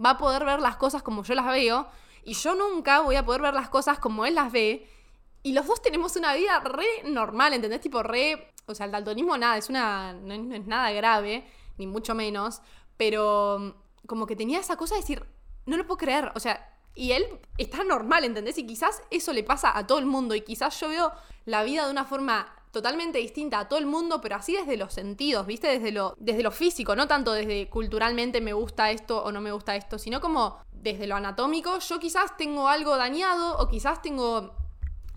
va 0.03 0.11
a 0.11 0.17
poder 0.17 0.45
ver 0.45 0.59
las 0.59 0.77
cosas 0.77 1.03
como 1.03 1.23
yo 1.23 1.35
las 1.35 1.47
veo 1.47 1.87
y 2.23 2.33
yo 2.33 2.55
nunca 2.55 3.01
voy 3.01 3.15
a 3.15 3.25
poder 3.25 3.41
ver 3.41 3.53
las 3.53 3.69
cosas 3.69 3.99
como 3.99 4.25
él 4.25 4.35
las 4.35 4.51
ve. 4.51 4.89
Y 5.43 5.53
los 5.53 5.65
dos 5.65 5.81
tenemos 5.81 6.15
una 6.15 6.33
vida 6.33 6.59
re 6.59 6.85
normal, 7.05 7.53
¿entendés? 7.53 7.81
Tipo 7.81 8.03
re... 8.03 8.53
O 8.65 8.75
sea, 8.75 8.85
el 8.85 8.91
daltonismo 8.91 9.37
nada, 9.37 9.57
es 9.57 9.69
una... 9.69 10.13
no 10.13 10.33
es 10.33 10.65
nada 10.65 10.91
grave, 10.91 11.47
ni 11.77 11.87
mucho 11.87 12.15
menos, 12.15 12.61
pero 12.97 13.75
como 14.07 14.25
que 14.25 14.35
tenía 14.35 14.59
esa 14.59 14.75
cosa 14.75 14.95
de 14.95 15.01
decir, 15.01 15.25
no 15.65 15.77
lo 15.77 15.85
puedo 15.85 15.97
creer, 15.97 16.31
o 16.35 16.39
sea, 16.39 16.73
y 16.95 17.11
él 17.11 17.25
está 17.57 17.83
normal, 17.83 18.23
¿entendés? 18.23 18.57
Y 18.57 18.65
quizás 18.65 19.03
eso 19.11 19.31
le 19.31 19.43
pasa 19.43 19.77
a 19.77 19.85
todo 19.85 19.99
el 19.99 20.07
mundo 20.07 20.33
y 20.33 20.41
quizás 20.41 20.79
yo 20.79 20.89
veo 20.89 21.13
la 21.45 21.63
vida 21.63 21.85
de 21.85 21.91
una 21.91 22.05
forma 22.05 22.55
totalmente 22.77 23.17
distinta 23.17 23.59
a 23.59 23.67
todo 23.67 23.79
el 23.79 23.85
mundo, 23.85 24.21
pero 24.21 24.35
así 24.35 24.55
desde 24.55 24.77
los 24.77 24.93
sentidos, 24.93 25.47
¿viste? 25.47 25.67
Desde 25.67 25.91
lo, 25.91 26.13
desde 26.17 26.43
lo 26.43 26.51
físico, 26.51 26.95
no 26.95 27.07
tanto 27.07 27.33
desde 27.33 27.69
culturalmente 27.69 28.39
me 28.39 28.53
gusta 28.53 28.91
esto 28.91 29.23
o 29.23 29.31
no 29.31 29.41
me 29.41 29.51
gusta 29.51 29.75
esto, 29.75 29.97
sino 29.97 30.21
como 30.21 30.59
desde 30.71 31.07
lo 31.07 31.15
anatómico, 31.15 31.79
yo 31.79 31.99
quizás 31.99 32.37
tengo 32.37 32.67
algo 32.67 32.95
dañado 32.97 33.57
o 33.57 33.67
quizás 33.67 34.01
tengo 34.01 34.55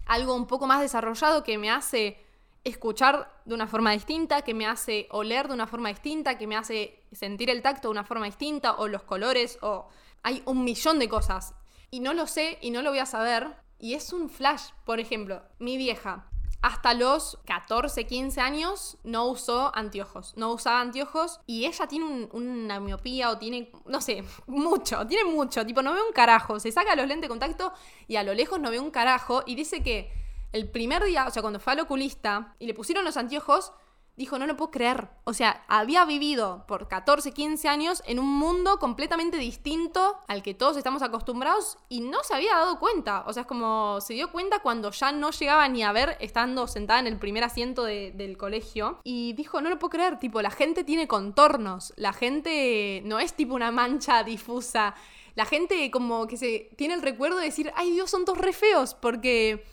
algo 0.06 0.34
un 0.34 0.46
poco 0.46 0.66
más 0.66 0.80
desarrollado 0.80 1.44
que 1.44 1.58
me 1.58 1.70
hace 1.70 2.24
escuchar 2.64 3.30
de 3.44 3.54
una 3.54 3.66
forma 3.66 3.92
distinta, 3.92 4.42
que 4.42 4.54
me 4.54 4.66
hace 4.66 5.06
oler 5.10 5.48
de 5.48 5.54
una 5.54 5.66
forma 5.66 5.90
distinta, 5.90 6.38
que 6.38 6.46
me 6.46 6.56
hace 6.56 7.02
sentir 7.12 7.50
el 7.50 7.62
tacto 7.62 7.88
de 7.88 7.92
una 7.92 8.04
forma 8.04 8.26
distinta, 8.26 8.76
o 8.76 8.88
los 8.88 9.02
colores, 9.02 9.58
o 9.62 9.88
hay 10.22 10.42
un 10.46 10.64
millón 10.64 10.98
de 10.98 11.08
cosas. 11.08 11.54
y 11.92 12.00
no 12.00 12.14
lo 12.14 12.28
sé 12.28 12.56
y 12.60 12.70
no 12.70 12.82
lo 12.82 12.90
voy 12.90 13.00
a 13.00 13.06
saber. 13.06 13.56
Y 13.80 13.94
es 13.94 14.12
un 14.12 14.28
flash. 14.30 14.70
Por 14.84 15.00
ejemplo, 15.00 15.42
mi 15.58 15.76
vieja 15.76 16.29
hasta 16.62 16.92
los 16.92 17.38
14, 17.46 18.06
15 18.06 18.40
años 18.40 18.98
no 19.02 19.26
usó 19.26 19.74
anteojos. 19.74 20.34
No 20.36 20.52
usaba 20.52 20.80
anteojos 20.80 21.40
y 21.46 21.66
ella 21.66 21.86
tiene 21.86 22.28
una 22.32 22.80
miopía 22.80 23.30
o 23.30 23.38
tiene, 23.38 23.72
no 23.86 24.00
sé, 24.00 24.24
mucho, 24.46 25.06
tiene 25.06 25.30
mucho. 25.30 25.64
Tipo, 25.64 25.82
no 25.82 25.92
ve 25.94 26.02
un 26.02 26.12
carajo. 26.12 26.60
Se 26.60 26.70
saca 26.70 26.94
los 26.96 27.06
lentes 27.06 27.22
de 27.22 27.28
contacto 27.28 27.72
y 28.08 28.16
a 28.16 28.22
lo 28.22 28.34
lejos 28.34 28.60
no 28.60 28.70
ve 28.70 28.78
un 28.78 28.90
carajo 28.90 29.42
y 29.46 29.54
dice 29.54 29.82
que 29.82 30.12
el 30.52 30.68
primer 30.68 31.04
día, 31.04 31.26
o 31.26 31.30
sea, 31.30 31.42
cuando 31.42 31.60
fue 31.60 31.72
al 31.72 31.80
oculista 31.80 32.54
y 32.58 32.66
le 32.66 32.74
pusieron 32.74 33.04
los 33.04 33.16
anteojos, 33.16 33.72
dijo, 34.20 34.38
no 34.38 34.46
lo 34.46 34.54
puedo 34.54 34.70
creer. 34.70 35.08
O 35.24 35.32
sea, 35.32 35.64
había 35.66 36.04
vivido 36.04 36.64
por 36.68 36.88
14, 36.88 37.32
15 37.32 37.68
años 37.68 38.02
en 38.06 38.18
un 38.18 38.28
mundo 38.28 38.78
completamente 38.78 39.38
distinto 39.38 40.18
al 40.28 40.42
que 40.42 40.52
todos 40.52 40.76
estamos 40.76 41.00
acostumbrados 41.00 41.78
y 41.88 42.02
no 42.02 42.22
se 42.22 42.34
había 42.34 42.54
dado 42.54 42.78
cuenta. 42.78 43.24
O 43.26 43.32
sea, 43.32 43.42
es 43.42 43.46
como 43.46 43.98
se 44.02 44.12
dio 44.12 44.30
cuenta 44.30 44.58
cuando 44.58 44.90
ya 44.90 45.10
no 45.10 45.30
llegaba 45.30 45.66
ni 45.68 45.82
a 45.82 45.92
ver 45.92 46.18
estando 46.20 46.66
sentada 46.66 47.00
en 47.00 47.06
el 47.06 47.16
primer 47.16 47.44
asiento 47.44 47.84
del 47.84 48.36
colegio. 48.36 49.00
Y 49.04 49.32
dijo, 49.32 49.62
no 49.62 49.70
lo 49.70 49.78
puedo 49.78 49.92
creer, 49.92 50.18
tipo, 50.18 50.42
la 50.42 50.50
gente 50.50 50.84
tiene 50.84 51.08
contornos. 51.08 51.94
La 51.96 52.12
gente 52.12 53.00
no 53.06 53.20
es 53.20 53.32
tipo 53.32 53.54
una 53.54 53.70
mancha 53.70 54.22
difusa. 54.22 54.94
La 55.34 55.46
gente 55.46 55.90
como 55.90 56.26
que 56.26 56.36
se 56.36 56.68
tiene 56.76 56.92
el 56.92 57.00
recuerdo 57.00 57.38
de 57.38 57.46
decir, 57.46 57.72
ay 57.74 57.90
Dios, 57.92 58.10
son 58.10 58.26
todos 58.26 58.36
re 58.36 58.52
feos 58.52 58.92
porque 58.92 59.64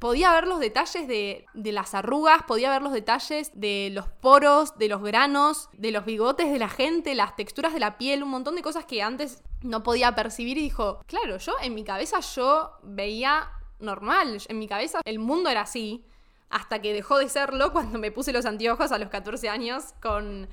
podía 0.00 0.32
ver 0.32 0.48
los 0.48 0.58
detalles 0.58 1.06
de, 1.06 1.46
las 1.54 1.94
arrugas, 1.94 2.42
podía 2.44 2.70
ver 2.70 2.82
los 2.82 2.92
detalles 2.92 3.52
de 3.54 3.90
los 3.92 4.08
poros, 4.08 4.76
de 4.78 4.88
los 4.88 5.02
granos, 5.02 5.68
de 5.74 5.92
los 5.92 6.06
bigotes 6.06 6.50
de 6.50 6.58
la 6.58 6.70
gente, 6.70 7.14
las 7.14 7.36
texturas 7.36 7.74
de 7.74 7.80
la 7.80 7.98
piel, 7.98 8.22
un 8.22 8.30
montón 8.30 8.56
de 8.56 8.62
cosas 8.62 8.86
que 8.86 9.02
antes 9.02 9.42
no 9.60 9.82
podía 9.82 10.14
percibir 10.14 10.56
y 10.56 10.62
dijo, 10.62 11.00
claro, 11.06 11.36
yo 11.36 11.52
en 11.62 11.74
mi 11.74 11.84
cabeza 11.84 12.18
yo 12.20 12.72
veía 12.82 13.50
normal, 13.78 14.40
en 14.48 14.58
mi 14.58 14.66
cabeza 14.66 15.00
el 15.04 15.18
mundo 15.18 15.50
era 15.50 15.60
así, 15.60 16.04
hasta 16.48 16.80
que 16.80 16.94
dejó 16.94 17.18
de 17.18 17.28
serlo 17.28 17.70
cuando 17.72 17.98
me 17.98 18.10
puse 18.10 18.32
los 18.32 18.46
anteojos 18.46 18.92
a 18.92 18.98
los 18.98 19.10
14 19.10 19.50
años 19.50 19.94
con 20.00 20.48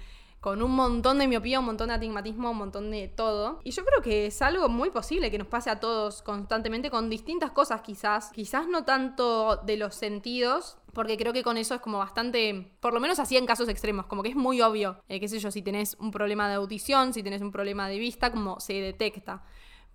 con 0.48 0.62
un 0.62 0.72
montón 0.72 1.20
de 1.20 1.28
miopía, 1.28 1.60
un 1.60 1.66
montón 1.66 1.90
de 1.90 1.96
atigmatismo, 1.96 2.52
un 2.52 2.58
montón 2.58 2.90
de 2.90 3.10
todo. 3.10 3.60
Y 3.66 3.72
yo 3.72 3.84
creo 3.84 4.02
que 4.02 4.28
es 4.28 4.42
algo 4.42 4.70
muy 4.70 4.92
posible 4.92 5.30
que 5.30 5.38
nos 5.38 5.48
pase 5.48 5.70
a 5.70 5.82
todos 5.82 6.22
constantemente 6.22 6.90
con 6.90 7.10
distintas 7.10 7.52
cosas 7.52 7.82
quizás, 7.82 8.32
quizás 8.32 8.66
no 8.66 8.86
tanto 8.86 9.58
de 9.58 9.76
los 9.76 9.94
sentidos, 9.94 10.78
porque 10.94 11.18
creo 11.18 11.34
que 11.34 11.44
con 11.44 11.58
eso 11.58 11.76
es 11.76 11.82
como 11.82 11.98
bastante, 11.98 12.72
por 12.80 12.94
lo 12.94 13.02
menos 13.02 13.20
así 13.20 13.36
en 13.36 13.46
casos 13.46 13.68
extremos, 13.68 14.06
como 14.06 14.24
que 14.24 14.30
es 14.30 14.38
muy 14.38 14.62
obvio, 14.62 15.04
eh, 15.10 15.20
qué 15.20 15.28
sé 15.28 15.38
yo, 15.40 15.52
si 15.52 15.62
tenés 15.62 15.98
un 16.00 16.12
problema 16.12 16.48
de 16.48 16.56
audición, 16.56 17.14
si 17.14 17.24
tenés 17.24 17.42
un 17.42 17.52
problema 17.52 17.90
de 17.90 18.00
vista, 18.00 18.32
como 18.32 18.62
se 18.62 18.72
detecta 18.76 19.44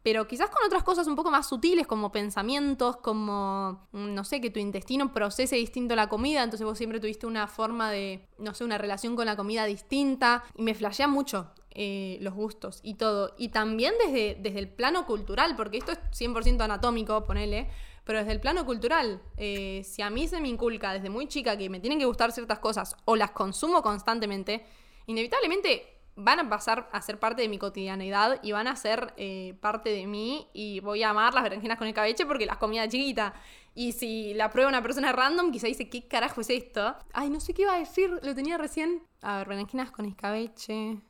pero 0.02 0.26
quizás 0.26 0.50
con 0.50 0.64
otras 0.64 0.82
cosas 0.82 1.06
un 1.06 1.16
poco 1.16 1.30
más 1.30 1.48
sutiles, 1.48 1.86
como 1.86 2.10
pensamientos, 2.10 2.96
como, 2.96 3.86
mm, 3.92 4.14
no 4.14 4.24
sé, 4.24 4.40
que 4.40 4.50
tu 4.50 4.58
intestino 4.58 5.12
procese 5.12 5.56
distinto 5.56 5.94
la 5.94 6.08
comida, 6.08 6.42
entonces 6.42 6.64
vos 6.64 6.76
siempre 6.76 7.00
tuviste 7.00 7.26
una 7.26 7.46
forma 7.46 7.90
de, 7.90 8.28
no 8.38 8.54
sé, 8.54 8.64
una 8.64 8.78
relación 8.78 9.14
con 9.14 9.26
la 9.26 9.36
comida 9.36 9.64
distinta, 9.64 10.44
y 10.56 10.62
me 10.62 10.74
flashea 10.74 11.08
mucho. 11.08 11.50
Eh, 11.74 12.18
los 12.20 12.34
gustos 12.34 12.80
y 12.82 12.96
todo. 12.96 13.34
Y 13.38 13.48
también 13.48 13.94
desde, 14.04 14.36
desde 14.38 14.58
el 14.58 14.68
plano 14.68 15.06
cultural, 15.06 15.56
porque 15.56 15.78
esto 15.78 15.92
es 15.92 15.98
100% 16.10 16.60
anatómico, 16.60 17.24
ponele, 17.24 17.70
pero 18.04 18.18
desde 18.18 18.32
el 18.32 18.40
plano 18.40 18.66
cultural, 18.66 19.22
eh, 19.38 19.82
si 19.84 20.02
a 20.02 20.10
mí 20.10 20.28
se 20.28 20.38
me 20.40 20.48
inculca 20.48 20.92
desde 20.92 21.08
muy 21.08 21.28
chica 21.28 21.56
que 21.56 21.70
me 21.70 21.80
tienen 21.80 21.98
que 21.98 22.04
gustar 22.04 22.30
ciertas 22.30 22.58
cosas 22.58 22.94
o 23.06 23.16
las 23.16 23.30
consumo 23.30 23.80
constantemente, 23.80 24.66
inevitablemente 25.06 25.91
van 26.16 26.40
a 26.40 26.48
pasar 26.48 26.88
a 26.92 27.00
ser 27.00 27.18
parte 27.18 27.42
de 27.42 27.48
mi 27.48 27.58
cotidianidad 27.58 28.38
y 28.42 28.52
van 28.52 28.66
a 28.66 28.76
ser 28.76 29.14
eh, 29.16 29.54
parte 29.60 29.90
de 29.90 30.06
mí 30.06 30.48
y 30.52 30.80
voy 30.80 31.02
a 31.02 31.10
amar 31.10 31.34
las 31.34 31.42
berenjenas 31.42 31.78
con 31.78 31.86
escabeche 31.86 32.26
porque 32.26 32.46
las 32.46 32.58
comía 32.58 32.88
chiquita. 32.88 33.34
Y 33.74 33.92
si 33.92 34.34
la 34.34 34.50
prueba 34.50 34.68
una 34.68 34.82
persona 34.82 35.12
random, 35.12 35.50
quizá 35.50 35.66
dice, 35.66 35.88
¿qué 35.88 36.06
carajo 36.06 36.42
es 36.42 36.50
esto? 36.50 36.94
Ay, 37.12 37.30
no 37.30 37.40
sé 37.40 37.54
qué 37.54 37.62
iba 37.62 37.74
a 37.74 37.78
decir, 37.78 38.10
lo 38.22 38.34
tenía 38.34 38.58
recién. 38.58 39.02
A 39.22 39.38
ver, 39.38 39.48
berenjenas 39.48 39.90
con 39.90 40.04
escabeche. 40.04 41.00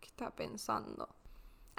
¿Qué 0.00 0.06
estaba 0.06 0.34
pensando? 0.34 1.19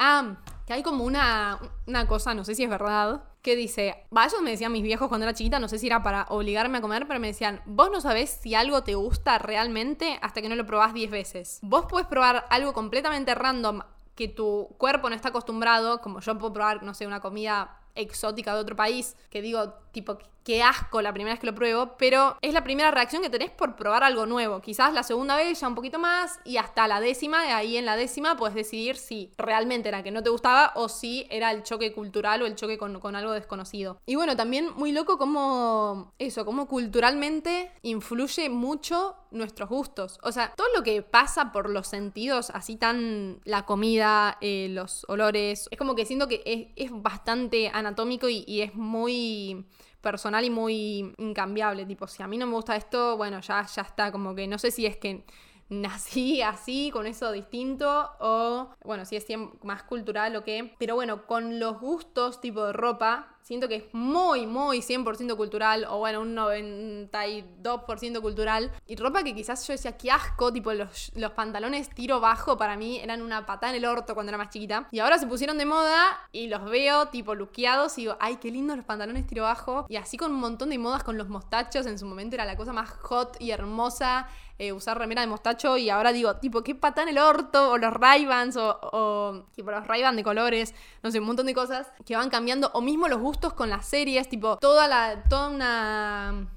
Ah, 0.03 0.35
que 0.65 0.73
hay 0.73 0.81
como 0.81 1.03
una, 1.03 1.59
una 1.85 2.07
cosa, 2.07 2.33
no 2.33 2.43
sé 2.43 2.55
si 2.55 2.63
es 2.63 2.69
verdad, 2.71 3.23
que 3.43 3.55
dice, 3.55 4.03
vaya, 4.09 4.33
me 4.41 4.49
decían 4.49 4.71
mis 4.71 4.81
viejos 4.81 5.07
cuando 5.09 5.25
era 5.25 5.35
chiquita, 5.35 5.59
no 5.59 5.67
sé 5.67 5.77
si 5.77 5.85
era 5.85 6.01
para 6.01 6.25
obligarme 6.29 6.79
a 6.79 6.81
comer, 6.81 7.05
pero 7.07 7.19
me 7.19 7.27
decían, 7.27 7.61
vos 7.67 7.91
no 7.91 8.01
sabés 8.01 8.31
si 8.31 8.55
algo 8.55 8.81
te 8.81 8.95
gusta 8.95 9.37
realmente 9.37 10.17
hasta 10.23 10.41
que 10.41 10.49
no 10.49 10.55
lo 10.55 10.65
probás 10.65 10.95
10 10.95 11.11
veces. 11.11 11.59
Vos 11.61 11.85
puedes 11.87 12.07
probar 12.07 12.47
algo 12.49 12.73
completamente 12.73 13.35
random 13.35 13.81
que 14.15 14.27
tu 14.27 14.69
cuerpo 14.79 15.07
no 15.07 15.15
está 15.15 15.29
acostumbrado, 15.29 16.01
como 16.01 16.19
yo 16.19 16.35
puedo 16.35 16.51
probar, 16.51 16.81
no 16.81 16.95
sé, 16.95 17.05
una 17.05 17.19
comida 17.19 17.80
exótica 17.95 18.53
de 18.53 18.61
otro 18.61 18.75
país, 18.75 19.15
que 19.29 19.41
digo, 19.41 19.73
tipo, 19.91 20.17
qué 20.43 20.63
asco 20.63 21.01
la 21.01 21.13
primera 21.13 21.33
vez 21.33 21.39
que 21.39 21.47
lo 21.47 21.55
pruebo, 21.55 21.95
pero 21.97 22.37
es 22.41 22.53
la 22.53 22.63
primera 22.63 22.91
reacción 22.91 23.21
que 23.21 23.29
tenés 23.29 23.51
por 23.51 23.75
probar 23.75 24.03
algo 24.03 24.25
nuevo. 24.25 24.61
Quizás 24.61 24.93
la 24.93 25.03
segunda 25.03 25.35
vez 25.35 25.59
ya 25.59 25.67
un 25.67 25.75
poquito 25.75 25.99
más 25.99 26.39
y 26.43 26.57
hasta 26.57 26.87
la 26.87 26.99
décima, 26.99 27.43
de 27.43 27.51
ahí 27.51 27.77
en 27.77 27.85
la 27.85 27.95
décima 27.95 28.37
puedes 28.37 28.55
decidir 28.55 28.97
si 28.97 29.31
realmente 29.37 29.89
era 29.89 30.03
que 30.03 30.11
no 30.11 30.23
te 30.23 30.29
gustaba 30.29 30.71
o 30.75 30.89
si 30.89 31.27
era 31.29 31.51
el 31.51 31.63
choque 31.63 31.93
cultural 31.93 32.41
o 32.41 32.45
el 32.45 32.55
choque 32.55 32.77
con, 32.77 32.99
con 32.99 33.15
algo 33.15 33.31
desconocido. 33.31 33.99
Y 34.05 34.15
bueno, 34.15 34.35
también 34.35 34.69
muy 34.75 34.91
loco 34.91 35.17
como 35.17 36.13
eso, 36.17 36.45
como 36.45 36.67
culturalmente 36.67 37.71
influye 37.83 38.49
mucho 38.49 39.15
nuestros 39.31 39.69
gustos. 39.69 40.19
O 40.23 40.31
sea, 40.31 40.53
todo 40.55 40.67
lo 40.75 40.83
que 40.83 41.01
pasa 41.01 41.51
por 41.51 41.69
los 41.69 41.87
sentidos, 41.87 42.49
así 42.51 42.75
tan 42.75 43.39
la 43.45 43.65
comida, 43.65 44.37
eh, 44.41 44.67
los 44.69 45.05
olores, 45.07 45.67
es 45.71 45.77
como 45.77 45.95
que 45.95 46.05
siento 46.05 46.27
que 46.27 46.41
es, 46.45 46.67
es 46.75 46.91
bastante 46.91 47.69
anatómico 47.81 48.27
y, 48.29 48.61
es 48.61 48.73
muy 48.75 49.65
personal 50.01 50.45
y 50.45 50.49
muy 50.49 51.13
incambiable. 51.17 51.85
Tipo, 51.85 52.07
si 52.07 52.23
a 52.23 52.27
mí 52.27 52.37
no 52.37 52.47
me 52.47 52.53
gusta 52.53 52.75
esto, 52.75 53.17
bueno, 53.17 53.41
ya, 53.41 53.65
ya 53.65 53.81
está. 53.81 54.11
Como 54.11 54.33
que 54.33 54.47
no 54.47 54.57
sé 54.57 54.71
si 54.71 54.85
es 54.85 54.97
que 54.97 55.25
nací 55.69 56.41
así, 56.41 56.89
con 56.91 57.07
eso 57.07 57.31
distinto, 57.31 58.11
o 58.19 58.69
bueno, 58.83 59.05
si 59.05 59.15
es 59.15 59.25
más 59.63 59.83
cultural 59.83 60.35
o 60.35 60.43
qué. 60.43 60.75
Pero 60.79 60.95
bueno, 60.95 61.27
con 61.27 61.59
los 61.59 61.79
gustos 61.79 62.41
tipo 62.41 62.65
de 62.65 62.73
ropa, 62.73 63.37
siento 63.41 63.67
que 63.67 63.75
es 63.75 63.83
muy, 63.93 64.47
muy 64.47 64.79
100% 64.79 65.35
cultural, 65.35 65.85
o 65.89 65.97
bueno, 65.99 66.21
un 66.21 66.35
92% 66.35 68.21
cultural. 68.21 68.71
Y 68.87 68.95
ropa 68.95 69.23
que 69.23 69.33
quizás 69.33 69.65
yo 69.67 69.73
decía, 69.73 69.97
qué 69.97 70.11
asco, 70.11 70.51
tipo 70.51 70.73
los, 70.73 71.11
los 71.15 71.31
pantalones 71.31 71.89
tiro 71.89 72.19
bajo 72.19 72.57
para 72.57 72.77
mí 72.77 72.99
eran 72.99 73.21
una 73.21 73.45
patada 73.45 73.71
en 73.71 73.77
el 73.77 73.85
orto 73.85 74.13
cuando 74.13 74.29
era 74.29 74.37
más 74.37 74.49
chiquita. 74.49 74.87
Y 74.91 74.99
ahora 74.99 75.17
se 75.17 75.27
pusieron 75.27 75.57
de 75.57 75.65
moda 75.65 76.05
y 76.31 76.47
los 76.47 76.63
veo 76.65 77.07
tipo 77.07 77.35
luqueados 77.35 77.97
y 77.97 78.01
digo, 78.01 78.17
ay, 78.19 78.37
qué 78.37 78.51
lindos 78.51 78.77
los 78.77 78.85
pantalones 78.85 79.27
tiro 79.27 79.43
bajo. 79.43 79.85
Y 79.89 79.95
así 79.95 80.17
con 80.17 80.31
un 80.31 80.39
montón 80.39 80.69
de 80.69 80.77
modas 80.77 81.03
con 81.03 81.17
los 81.17 81.29
mostachos, 81.29 81.85
en 81.85 81.97
su 81.97 82.05
momento 82.05 82.35
era 82.35 82.45
la 82.45 82.55
cosa 82.55 82.73
más 82.73 82.89
hot 82.89 83.37
y 83.39 83.51
hermosa. 83.51 84.27
Eh, 84.61 84.71
usar 84.73 84.95
remera 84.95 85.21
de 85.21 85.27
mostacho 85.27 85.75
y 85.75 85.89
ahora 85.89 86.13
digo, 86.13 86.35
tipo, 86.35 86.61
qué 86.61 86.75
patada 86.75 87.09
en 87.09 87.17
el 87.17 87.17
orto, 87.17 87.71
o 87.71 87.77
los 87.79 87.91
ray 87.91 88.27
o, 88.27 88.79
o 88.93 89.45
tipo 89.55 89.71
los 89.71 89.87
ray 89.87 90.03
de 90.15 90.23
colores, 90.23 90.75
no 91.01 91.09
sé, 91.09 91.19
un 91.19 91.25
montón 91.25 91.47
de 91.47 91.55
cosas 91.55 91.91
que 92.05 92.15
van 92.15 92.29
cambiando, 92.29 92.69
o 92.75 92.81
mismo 92.81 93.07
los 93.07 93.19
con 93.53 93.69
las 93.69 93.85
series, 93.87 94.29
tipo, 94.29 94.57
toda 94.57 94.87
la. 94.87 95.23
toda 95.29 95.49
una 95.49 96.47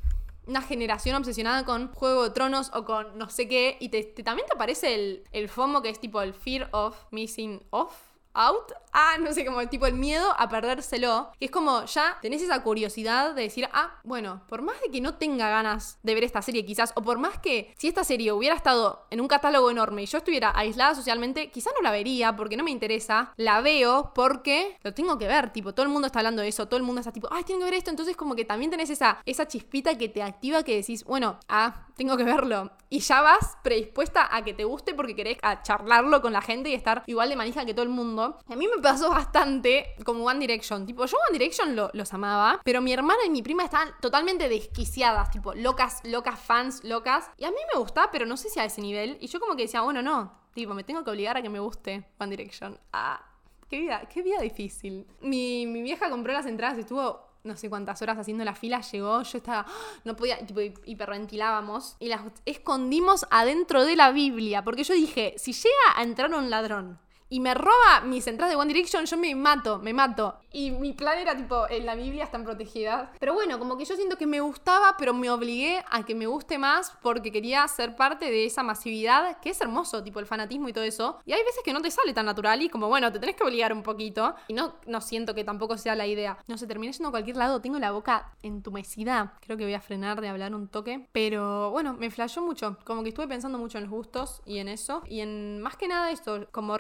una 0.47 0.63
generación 0.63 1.17
obsesionada 1.17 1.65
con 1.65 1.93
Juego 1.95 2.25
de 2.25 2.31
Tronos 2.31 2.71
o 2.75 2.85
con 2.85 3.17
no 3.19 3.31
sé 3.31 3.49
qué, 3.49 3.77
y 3.81 3.89
te, 3.89 4.03
también 4.05 4.47
te 4.47 4.55
aparece 4.55 4.95
el, 4.95 5.25
el 5.33 5.49
FOMO 5.49 5.83
que 5.83 5.89
es 5.89 6.01
tipo 6.01 6.21
el 6.21 6.35
Fear 6.35 6.69
of 6.73 6.97
Missing 7.11 7.63
Off, 7.71 7.95
out. 8.35 8.73
Ah, 8.93 9.17
no 9.19 9.33
sé, 9.33 9.45
como 9.45 9.67
tipo 9.69 9.87
el 9.87 9.95
miedo 9.95 10.35
a 10.39 10.49
perdérselo. 10.49 11.31
Que 11.39 11.47
es 11.47 11.51
como 11.51 11.85
ya 11.87 12.19
tenés 12.23 12.43
esa 12.43 12.63
curiosidad 12.63 13.35
de 13.35 13.43
decir, 13.43 13.69
ah, 13.73 14.01
bueno, 14.05 14.43
por 14.49 14.63
más 14.63 14.81
de 14.81 14.91
que 14.91 15.01
no 15.01 15.15
tenga 15.15 15.49
ganas 15.49 15.99
de 16.03 16.15
ver 16.15 16.25
esta 16.25 16.43
serie 16.43 16.65
quizás, 16.65 16.93
o 16.95 17.03
por 17.03 17.19
más 17.19 17.39
que 17.39 17.73
si 17.77 17.89
esta 17.89 18.05
serie 18.05 18.33
hubiera 18.33 18.55
estado 18.55 19.07
en 19.11 19.21
un 19.21 19.29
catálogo 19.29 19.71
enorme 19.71 20.03
y 20.03 20.07
yo 20.07 20.19
estuviera 20.19 20.53
aislada 20.55 20.95
socialmente, 20.95 21.51
quizás 21.51 21.73
no 21.77 21.83
la 21.83 21.91
vería 21.91 22.37
porque 22.37 22.57
no 22.57 22.65
me 22.65 22.71
interesa. 22.71 23.33
La 23.37 23.61
veo 23.61 24.13
porque 24.15 24.79
lo 24.83 24.95
tengo 24.95 25.19
que 25.19 25.27
ver, 25.27 25.53
tipo, 25.53 25.75
todo 25.75 25.85
el 25.87 25.93
mundo 25.93 26.07
está 26.07 26.21
hablando 26.21 26.43
de 26.43 26.49
eso, 26.49 26.67
todo 26.67 26.77
el 26.77 26.85
mundo 26.85 27.01
está 27.01 27.13
tipo, 27.13 27.29
ay, 27.31 27.45
tengo 27.45 27.61
que 27.61 27.67
ver 27.67 27.75
esto. 27.75 27.91
Entonces 27.91 28.17
como 28.17 28.37
que 28.37 28.45
también 28.45 28.71
tenés 28.71 28.91
esa, 28.91 29.19
esa 29.25 29.47
chispita 29.49 29.97
que 29.97 30.09
te 30.09 30.23
activa 30.23 30.63
que 30.63 30.77
decís, 30.77 31.05
bueno, 31.05 31.39
ah, 31.49 31.87
tengo 31.97 32.17
que 32.17 32.25
verlo. 32.25 32.71
Y 32.91 33.01
ya 33.01 33.23
vas 33.23 33.57
predispuesta 33.63 34.29
a 34.35 34.45
que 34.45 34.55
te 34.55 34.65
guste 34.65 34.95
porque 34.95 35.17
querés 35.17 35.39
charlarlo 35.63 36.23
con 36.23 36.33
la 36.33 36.41
gente 36.41 36.71
y 36.71 36.75
estar 36.75 37.03
igual 37.07 37.29
de 37.29 37.37
manija 37.37 37.65
que 37.65 37.75
todo 37.75 37.83
el 37.83 37.89
mundo. 37.89 38.24
A 38.49 38.57
mí 38.57 38.67
me 38.69 38.81
pasó 38.83 39.11
bastante 39.11 39.95
como 40.05 40.25
One 40.25 40.41
Direction. 40.41 40.87
Tipo, 40.87 41.07
yo 41.07 41.17
One 41.29 41.39
Direction 41.39 41.77
los 41.93 42.15
amaba, 42.15 42.61
pero 42.65 42.81
mi 42.81 42.93
hermana 42.93 43.25
y 43.27 43.31
mi 43.31 43.43
prima 43.43 43.65
estaban 43.65 43.89
totalmente 44.01 44.49
desquiciadas, 44.49 45.31
tipo, 45.31 45.55
locas, 45.55 46.01
locas 46.05 46.39
fans, 46.39 46.85
locas. 46.85 47.31
Y 47.37 47.45
a 47.45 47.51
mí 47.51 47.57
me 47.73 47.79
gustaba, 47.79 48.11
pero 48.11 48.27
no 48.27 48.37
sé 48.37 48.49
si 48.51 48.61
a 48.61 48.65
ese 48.65 48.81
nivel. 48.81 49.17
Y 49.21 49.27
yo 49.29 49.41
como 49.41 49.57
que 49.57 49.63
decía, 49.63 49.83
bueno, 49.83 50.03
no, 50.03 50.33
tipo, 50.55 50.75
me 50.75 50.85
tengo 50.85 51.05
que 51.05 51.11
obligar 51.11 51.37
a 51.37 51.43
que 51.43 51.51
me 51.51 51.61
guste 51.61 52.05
One 52.19 52.31
Direction. 52.31 52.79
Ah, 52.93 53.21
qué 53.69 53.81
vida, 53.81 54.09
qué 54.13 54.23
vida 54.23 54.41
difícil. 54.41 55.07
Mi, 55.21 55.67
mi 55.67 55.83
vieja 55.83 56.11
compró 56.11 56.33
las 56.33 56.47
entradas 56.47 56.79
y 56.79 56.81
estuvo 56.81 57.35
no 57.45 57.57
sé 57.59 57.69
cuántas 57.69 58.01
horas 58.01 58.19
haciendo 58.19 58.43
la 58.43 58.55
fila, 58.55 58.81
llegó, 58.81 59.23
yo 59.23 59.39
estaba, 59.39 59.67
no 60.05 60.17
podía, 60.17 60.39
tipo, 60.45 60.61
hiperventilábamos 60.61 61.97
y 62.01 62.09
las 62.09 62.23
escondimos 62.47 63.27
adentro 63.31 63.85
de 63.85 63.97
la 63.97 64.11
Biblia, 64.13 64.65
porque 64.65 64.83
yo 64.83 64.95
dije, 64.95 65.35
si 65.37 65.53
llega 65.53 65.75
a 65.95 66.03
entrar 66.03 66.35
un 66.35 66.49
ladrón 66.49 66.99
y 67.29 67.41
me 67.41 67.55
roba 67.55 68.03
mis 68.05 68.27
entradas 68.27 68.55
de 68.55 68.61
One 68.61 68.73
Direction, 68.73 69.07
yo 69.07 69.17
me 69.17 69.35
mato, 69.35 69.79
me 69.79 69.93
mato. 69.93 70.37
Y 70.53 70.71
mi 70.71 70.93
plan 70.93 71.19
era 71.19 71.37
tipo, 71.37 71.69
en 71.69 71.85
la 71.85 71.95
Biblia 71.95 72.25
están 72.25 72.45
protegidas. 72.45 73.09
Pero 73.19 73.35
bueno, 73.35 73.59
como 73.59 73.77
que 73.77 73.85
yo 73.85 73.97
siento 73.97 74.17
que 74.17 74.27
me 74.27 74.41
gustaba, 74.41 74.97
pero 74.97 75.13
me 75.13 75.31
obligué 75.31 75.83
a 75.91 76.05
que 76.05 76.15
me 76.15 76.27
guste 76.27 76.59
más 76.59 76.97
porque 77.03 77.33
quería 77.33 77.67
ser 77.67 77.97
parte 77.97 78.27
de 78.27 78.45
esa 78.45 78.63
masividad, 78.63 79.41
que 79.41 79.51
es 79.51 79.61
hermoso, 79.61 80.05
tipo 80.05 80.21
el 80.21 80.27
fanatismo 80.27 80.69
y 80.69 80.73
todo 80.73 80.85
eso. 80.85 81.19
Y 81.25 81.33
hay 81.33 81.43
veces 81.43 81.63
que 81.65 81.73
no 81.73 81.83
te 81.83 81.91
sale 81.91 82.13
tan 82.13 82.27
natural 82.27 82.63
y 82.63 82.69
como, 82.69 82.89
bueno, 82.89 83.11
te 83.11 83.19
tenés 83.19 83.35
que 83.35 83.43
obligar 83.43 83.73
un 83.73 83.83
poquito. 83.83 84.35
Y 84.47 84.53
no, 84.53 84.75
no 84.87 85.01
siento 85.01 85.35
que 85.35 85.43
tampoco 85.43 85.77
sea 85.77 85.97
la 85.97 86.07
idea. 86.07 86.39
No 86.47 86.57
sé, 86.57 86.67
terminé 86.67 86.93
yendo 86.93 87.09
a 87.09 87.13
cualquier 87.13 87.37
lado, 87.37 87.61
tengo 87.61 87.79
la 87.81 87.91
boca 87.91 88.33
entumecida. 88.43 89.35
Creo 89.41 89.57
que 89.57 89.65
voy 89.65 89.75
a 89.75 89.81
frenar 89.81 90.21
de 90.21 90.29
hablar 90.29 90.55
un 90.55 90.69
toque. 90.69 91.09
Pero 91.11 91.71
bueno, 91.71 91.95
me 91.95 92.11
flashó 92.11 92.43
mucho. 92.43 92.77
Como 92.85 93.03
que 93.03 93.09
estuve 93.09 93.27
pensando 93.27 93.59
mucho 93.59 93.79
en 93.79 93.85
los 93.85 93.93
gustos 93.93 94.41
y 94.47 94.59
en 94.59 94.69
eso. 94.69 95.03
Y 95.07 95.21
en 95.21 95.61
más 95.61 95.77
que 95.77 95.89
nada 95.89 96.13
esto, 96.13 96.47
como 96.53 96.79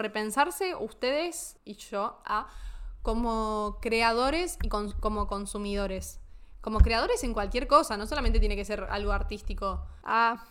ustedes 0.80 1.58
y 1.64 1.74
yo 1.74 2.20
a 2.24 2.48
como 3.02 3.78
creadores 3.82 4.58
y 4.62 4.68
como 4.68 5.26
consumidores. 5.26 6.20
Como 6.60 6.80
creadores 6.80 7.22
en 7.24 7.34
cualquier 7.34 7.66
cosa, 7.68 7.96
no 7.98 8.06
solamente 8.06 8.40
tiene 8.40 8.56
que 8.56 8.64
ser 8.64 8.84
algo 8.90 9.12
artístico. 9.12 9.86
Ah, 10.02 10.42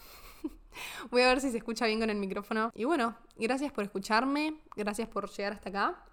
voy 1.12 1.24
a 1.24 1.28
ver 1.28 1.42
si 1.42 1.50
se 1.50 1.58
escucha 1.58 1.88
bien 1.88 2.00
con 2.00 2.12
el 2.12 2.18
micrófono. 2.18 2.72
Y 2.76 2.86
bueno, 2.86 3.16
gracias 3.38 3.72
por 3.72 3.84
escucharme, 3.84 4.62
gracias 4.76 5.10
por 5.10 5.30
llegar 5.32 5.54
hasta 5.54 5.70
acá. 5.70 6.04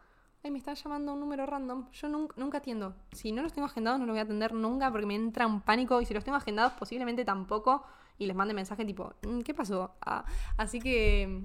Ay, 0.42 0.50
me 0.50 0.58
está 0.58 0.72
llamando 0.72 1.12
un 1.12 1.20
número 1.20 1.44
random. 1.44 1.90
Yo 1.92 2.08
nunca, 2.08 2.34
nunca 2.38 2.58
atiendo. 2.58 2.94
Si 3.12 3.30
no 3.30 3.42
los 3.42 3.52
tengo 3.52 3.66
agendados, 3.66 4.00
no 4.00 4.06
los 4.06 4.14
voy 4.14 4.20
a 4.20 4.22
atender 4.22 4.54
nunca 4.54 4.90
porque 4.90 5.06
me 5.06 5.14
entra 5.14 5.46
un 5.46 5.60
pánico. 5.60 6.00
Y 6.00 6.06
si 6.06 6.14
los 6.14 6.24
tengo 6.24 6.38
agendados, 6.38 6.72
posiblemente 6.72 7.26
tampoco. 7.26 7.84
Y 8.16 8.24
les 8.24 8.34
mande 8.34 8.54
mensaje 8.54 8.86
tipo, 8.86 9.12
mm, 9.22 9.40
¿qué 9.40 9.52
pasó? 9.52 9.96
Ah, 10.00 10.24
así 10.56 10.80
que, 10.80 11.44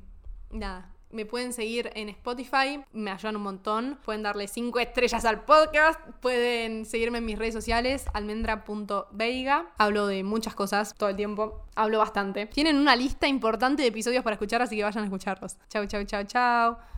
nada, 0.52 0.95
me 1.16 1.26
pueden 1.26 1.54
seguir 1.54 1.90
en 1.96 2.10
Spotify, 2.10 2.84
me 2.94 3.12
ayudan 3.12 3.38
un 3.38 3.44
montón. 3.44 3.98
Pueden 4.04 4.22
darle 4.22 4.48
5 4.48 4.80
estrellas 4.80 5.26
al 5.26 5.46
podcast. 5.46 6.00
Pueden 6.22 6.86
seguirme 6.86 7.20
en 7.20 7.26
mis 7.26 7.40
redes 7.40 7.54
sociales, 7.54 8.06
almendra.veiga. 8.14 9.72
Hablo 9.78 10.08
de 10.08 10.24
muchas 10.24 10.54
cosas 10.54 10.94
todo 10.96 11.10
el 11.10 11.16
tiempo. 11.16 11.62
Hablo 11.76 12.00
bastante. 12.00 12.46
Tienen 12.48 12.78
una 12.78 12.96
lista 12.96 13.28
importante 13.28 13.82
de 13.82 13.88
episodios 13.88 14.24
para 14.24 14.36
escuchar, 14.36 14.62
así 14.62 14.76
que 14.76 14.84
vayan 14.84 15.04
a 15.04 15.08
escucharlos. 15.08 15.58
Chau, 15.70 15.86
chau, 15.88 16.04
chau, 16.04 16.24
chau. 16.26 16.95